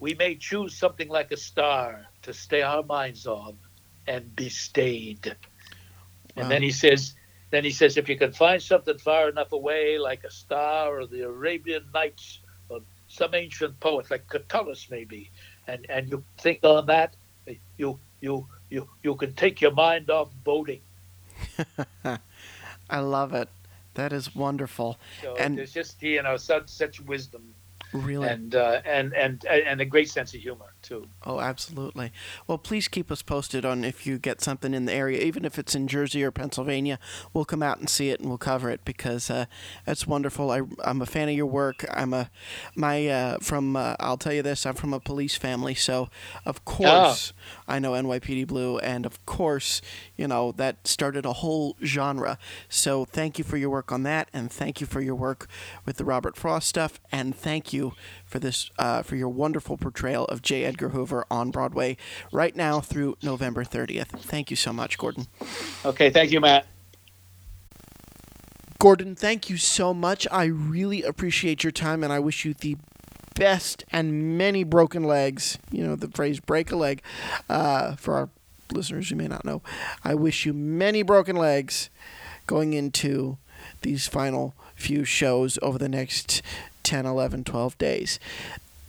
we 0.00 0.14
may 0.14 0.36
choose 0.36 0.78
something 0.78 1.08
like 1.08 1.32
a 1.32 1.38
star 1.38 2.06
to 2.22 2.34
stay 2.34 2.62
our 2.62 2.84
minds 2.84 3.26
on 3.26 3.58
and 4.08 4.36
be 4.36 4.50
stayed 4.50 5.36
and 6.36 6.50
Wow. 6.50 6.50
then 6.50 6.62
he 6.62 6.72
says 6.72 7.14
then 7.54 7.64
he 7.64 7.70
says, 7.70 7.96
if 7.96 8.08
you 8.08 8.16
can 8.16 8.32
find 8.32 8.60
something 8.62 8.98
far 8.98 9.28
enough 9.28 9.52
away, 9.52 9.98
like 9.98 10.24
a 10.24 10.30
star 10.30 10.98
or 11.00 11.06
the 11.06 11.22
Arabian 11.22 11.84
Nights 11.94 12.40
or 12.68 12.80
some 13.08 13.34
ancient 13.34 13.78
poet, 13.80 14.10
like 14.10 14.26
Catullus 14.28 14.90
maybe, 14.90 15.30
and, 15.68 15.86
and 15.88 16.10
you 16.10 16.24
think 16.38 16.60
on 16.64 16.86
that, 16.86 17.14
you 17.78 17.98
you 18.20 18.46
you 18.70 18.88
you 19.02 19.14
can 19.14 19.34
take 19.34 19.60
your 19.60 19.70
mind 19.72 20.10
off 20.10 20.30
boating. 20.42 20.80
I 22.90 22.98
love 22.98 23.32
it. 23.34 23.48
That 23.94 24.12
is 24.12 24.34
wonderful. 24.34 24.98
So 25.22 25.36
And- 25.36 25.56
there's 25.56 25.72
just 25.72 26.02
you 26.02 26.22
know 26.22 26.36
such 26.36 26.68
such 26.68 27.00
wisdom 27.00 27.54
Really. 27.92 28.28
and 28.28 28.54
uh, 28.54 28.80
and 28.84 29.14
and 29.14 29.44
and 29.44 29.80
a 29.80 29.84
great 29.84 30.08
sense 30.10 30.34
of 30.34 30.40
humor 30.40 30.73
too. 30.84 31.08
Oh, 31.24 31.40
absolutely. 31.40 32.12
Well, 32.46 32.58
please 32.58 32.86
keep 32.86 33.10
us 33.10 33.22
posted 33.22 33.64
on 33.64 33.84
if 33.84 34.06
you 34.06 34.18
get 34.18 34.40
something 34.40 34.74
in 34.74 34.84
the 34.84 34.92
area, 34.92 35.20
even 35.22 35.44
if 35.44 35.58
it's 35.58 35.74
in 35.74 35.88
Jersey 35.88 36.22
or 36.22 36.30
Pennsylvania. 36.30 36.98
We'll 37.32 37.46
come 37.46 37.62
out 37.62 37.78
and 37.78 37.88
see 37.88 38.10
it 38.10 38.20
and 38.20 38.28
we'll 38.28 38.38
cover 38.38 38.70
it 38.70 38.84
because 38.84 39.30
uh, 39.30 39.46
that's 39.86 40.06
wonderful. 40.06 40.50
I, 40.50 40.62
I'm 40.84 41.00
a 41.00 41.06
fan 41.06 41.28
of 41.28 41.34
your 41.34 41.46
work. 41.46 41.84
I'm 41.90 42.12
a 42.12 42.30
my 42.76 43.08
uh, 43.08 43.38
from. 43.38 43.76
Uh, 43.76 43.96
I'll 43.98 44.18
tell 44.18 44.32
you 44.32 44.42
this. 44.42 44.66
I'm 44.66 44.74
from 44.74 44.92
a 44.92 45.00
police 45.00 45.36
family, 45.36 45.74
so 45.74 46.08
of 46.44 46.64
course 46.64 47.32
I 47.66 47.78
know 47.78 47.92
NYPD 47.92 48.46
Blue, 48.46 48.78
and 48.78 49.06
of 49.06 49.24
course 49.26 49.80
you 50.16 50.28
know 50.28 50.52
that 50.52 50.86
started 50.86 51.24
a 51.24 51.32
whole 51.34 51.76
genre. 51.82 52.38
So 52.68 53.04
thank 53.04 53.38
you 53.38 53.44
for 53.44 53.56
your 53.56 53.70
work 53.70 53.90
on 53.90 54.02
that, 54.02 54.28
and 54.32 54.52
thank 54.52 54.80
you 54.80 54.86
for 54.86 55.00
your 55.00 55.14
work 55.14 55.48
with 55.86 55.96
the 55.96 56.04
Robert 56.04 56.36
Frost 56.36 56.68
stuff, 56.68 57.00
and 57.10 57.34
thank 57.34 57.72
you 57.72 57.94
for 58.34 58.40
this 58.40 58.68
uh, 58.80 59.00
for 59.00 59.14
your 59.14 59.28
wonderful 59.28 59.76
portrayal 59.76 60.24
of 60.24 60.42
J. 60.42 60.64
Edgar 60.64 60.88
Hoover 60.88 61.24
on 61.30 61.52
Broadway 61.52 61.96
right 62.32 62.56
now 62.56 62.80
through 62.80 63.16
November 63.22 63.62
30th. 63.62 64.08
Thank 64.08 64.50
you 64.50 64.56
so 64.56 64.72
much, 64.72 64.98
Gordon. 64.98 65.28
Okay, 65.84 66.10
thank 66.10 66.32
you, 66.32 66.40
Matt. 66.40 66.66
Gordon, 68.80 69.14
thank 69.14 69.48
you 69.48 69.56
so 69.56 69.94
much. 69.94 70.26
I 70.32 70.46
really 70.46 71.04
appreciate 71.04 71.62
your 71.62 71.70
time, 71.70 72.02
and 72.02 72.12
I 72.12 72.18
wish 72.18 72.44
you 72.44 72.54
the 72.54 72.76
best 73.36 73.84
and 73.92 74.36
many 74.36 74.64
broken 74.64 75.04
legs. 75.04 75.60
You 75.70 75.86
know 75.86 75.94
the 75.94 76.08
phrase 76.08 76.40
"break 76.40 76.72
a 76.72 76.76
leg." 76.76 77.02
Uh, 77.48 77.94
for 77.94 78.14
our 78.14 78.30
listeners 78.72 79.10
who 79.10 79.14
may 79.14 79.28
not 79.28 79.44
know, 79.44 79.62
I 80.02 80.16
wish 80.16 80.44
you 80.44 80.52
many 80.52 81.04
broken 81.04 81.36
legs 81.36 81.88
going 82.48 82.72
into 82.72 83.38
these 83.82 84.08
final 84.08 84.56
few 84.74 85.04
shows 85.04 85.56
over 85.62 85.78
the 85.78 85.88
next 85.88 86.42
10, 86.84 87.06
11, 87.06 87.44
12 87.44 87.78
days. 87.78 88.20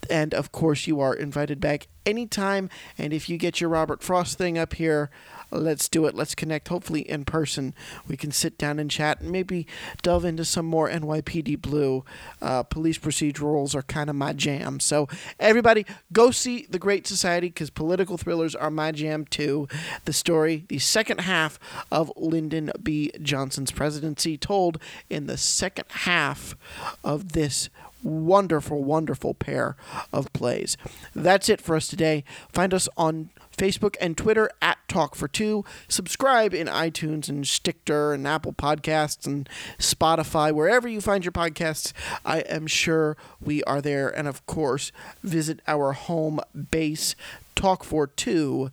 And 0.09 0.33
of 0.33 0.51
course, 0.51 0.85
you 0.85 0.99
are 0.99 1.13
invited 1.15 1.59
back 1.59 1.87
anytime. 2.05 2.69
And 2.97 3.13
if 3.13 3.27
you 3.29 3.37
get 3.37 3.59
your 3.59 3.69
Robert 3.69 4.03
Frost 4.03 4.37
thing 4.37 4.57
up 4.57 4.73
here, 4.75 5.09
let's 5.57 5.89
do 5.89 6.05
it. 6.05 6.15
Let's 6.15 6.35
connect, 6.35 6.67
hopefully 6.67 7.01
in 7.01 7.25
person. 7.25 7.73
We 8.07 8.17
can 8.17 8.31
sit 8.31 8.57
down 8.57 8.79
and 8.79 8.89
chat 8.89 9.21
and 9.21 9.31
maybe 9.31 9.67
delve 10.01 10.25
into 10.25 10.45
some 10.45 10.65
more 10.65 10.89
NYPD 10.89 11.61
Blue. 11.61 12.03
Uh, 12.41 12.63
police 12.63 12.97
procedurals 12.97 13.75
are 13.75 13.83
kind 13.83 14.09
of 14.09 14.15
my 14.15 14.33
jam. 14.33 14.79
So, 14.79 15.07
everybody, 15.39 15.85
go 16.11 16.31
see 16.31 16.65
The 16.69 16.79
Great 16.79 17.07
Society 17.07 17.47
because 17.47 17.69
political 17.69 18.17
thrillers 18.17 18.55
are 18.55 18.71
my 18.71 18.91
jam 18.91 19.25
too. 19.25 19.67
The 20.05 20.13
story, 20.13 20.65
the 20.67 20.79
second 20.79 21.21
half 21.21 21.59
of 21.91 22.11
Lyndon 22.15 22.71
B. 22.81 23.11
Johnson's 23.21 23.71
presidency, 23.71 24.37
told 24.37 24.79
in 25.09 25.27
the 25.27 25.37
second 25.37 25.85
half 25.89 26.55
of 27.03 27.33
this 27.33 27.69
wonderful, 28.05 28.83
wonderful 28.83 29.33
pair 29.33 29.75
of 30.13 30.31
plays. 30.31 30.77
That's 31.13 31.49
it 31.49 31.59
for 31.59 31.75
us 31.75 31.87
today. 31.87 32.23
Find 32.53 32.73
us 32.73 32.87
on 32.95 33.31
Facebook 33.57 33.95
and 33.99 34.17
Twitter 34.17 34.49
at 34.61 34.77
Talk 34.87 35.15
for 35.15 35.27
Two. 35.27 35.65
Subscribe 35.87 36.53
in 36.53 36.67
iTunes 36.67 37.29
and 37.29 37.47
Stitcher 37.47 38.13
and 38.13 38.27
Apple 38.27 38.53
Podcasts 38.53 39.25
and 39.25 39.49
Spotify, 39.79 40.51
wherever 40.51 40.87
you 40.87 41.01
find 41.01 41.25
your 41.25 41.31
podcasts. 41.31 41.93
I 42.23 42.39
am 42.41 42.67
sure 42.67 43.17
we 43.41 43.63
are 43.63 43.81
there. 43.81 44.09
And 44.09 44.27
of 44.27 44.45
course, 44.45 44.91
visit 45.23 45.61
our 45.67 45.93
home 45.93 46.39
base, 46.71 47.15
Talk 47.55 47.83
for 47.83 48.05
Two 48.07 48.71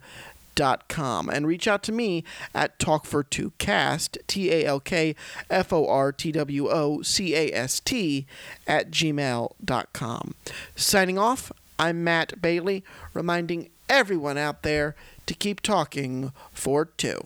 dot 0.54 0.88
com 0.88 1.28
and 1.28 1.46
reach 1.46 1.66
out 1.66 1.82
to 1.84 1.92
me 1.92 2.24
at 2.54 2.78
talkfor2cast, 2.78 4.18
T 4.26 4.50
A 4.50 4.64
L 4.64 4.80
K 4.80 5.14
F 5.50 5.72
O 5.72 5.86
R 5.86 6.12
T 6.12 6.32
W 6.32 6.68
O 6.68 7.02
C 7.02 7.34
A 7.34 7.52
S 7.52 7.80
T, 7.80 8.26
at 8.66 8.90
gmail.com. 8.90 10.34
Signing 10.76 11.18
off, 11.18 11.52
I'm 11.78 12.04
Matt 12.04 12.40
Bailey, 12.40 12.84
reminding 13.14 13.70
everyone 13.88 14.38
out 14.38 14.62
there 14.62 14.94
to 15.26 15.34
keep 15.34 15.60
talking 15.60 16.32
for 16.52 16.84
two. 16.84 17.22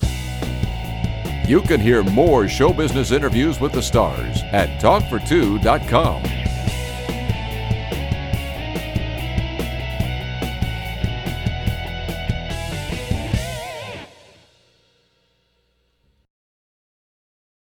You 1.46 1.60
can 1.62 1.78
hear 1.78 2.02
more 2.02 2.48
show 2.48 2.72
business 2.72 3.12
interviews 3.12 3.60
with 3.60 3.72
the 3.72 3.82
stars 3.82 4.42
at 4.52 4.80
talkfortwo 4.80 5.62
dot 5.62 5.86
com. 5.88 6.22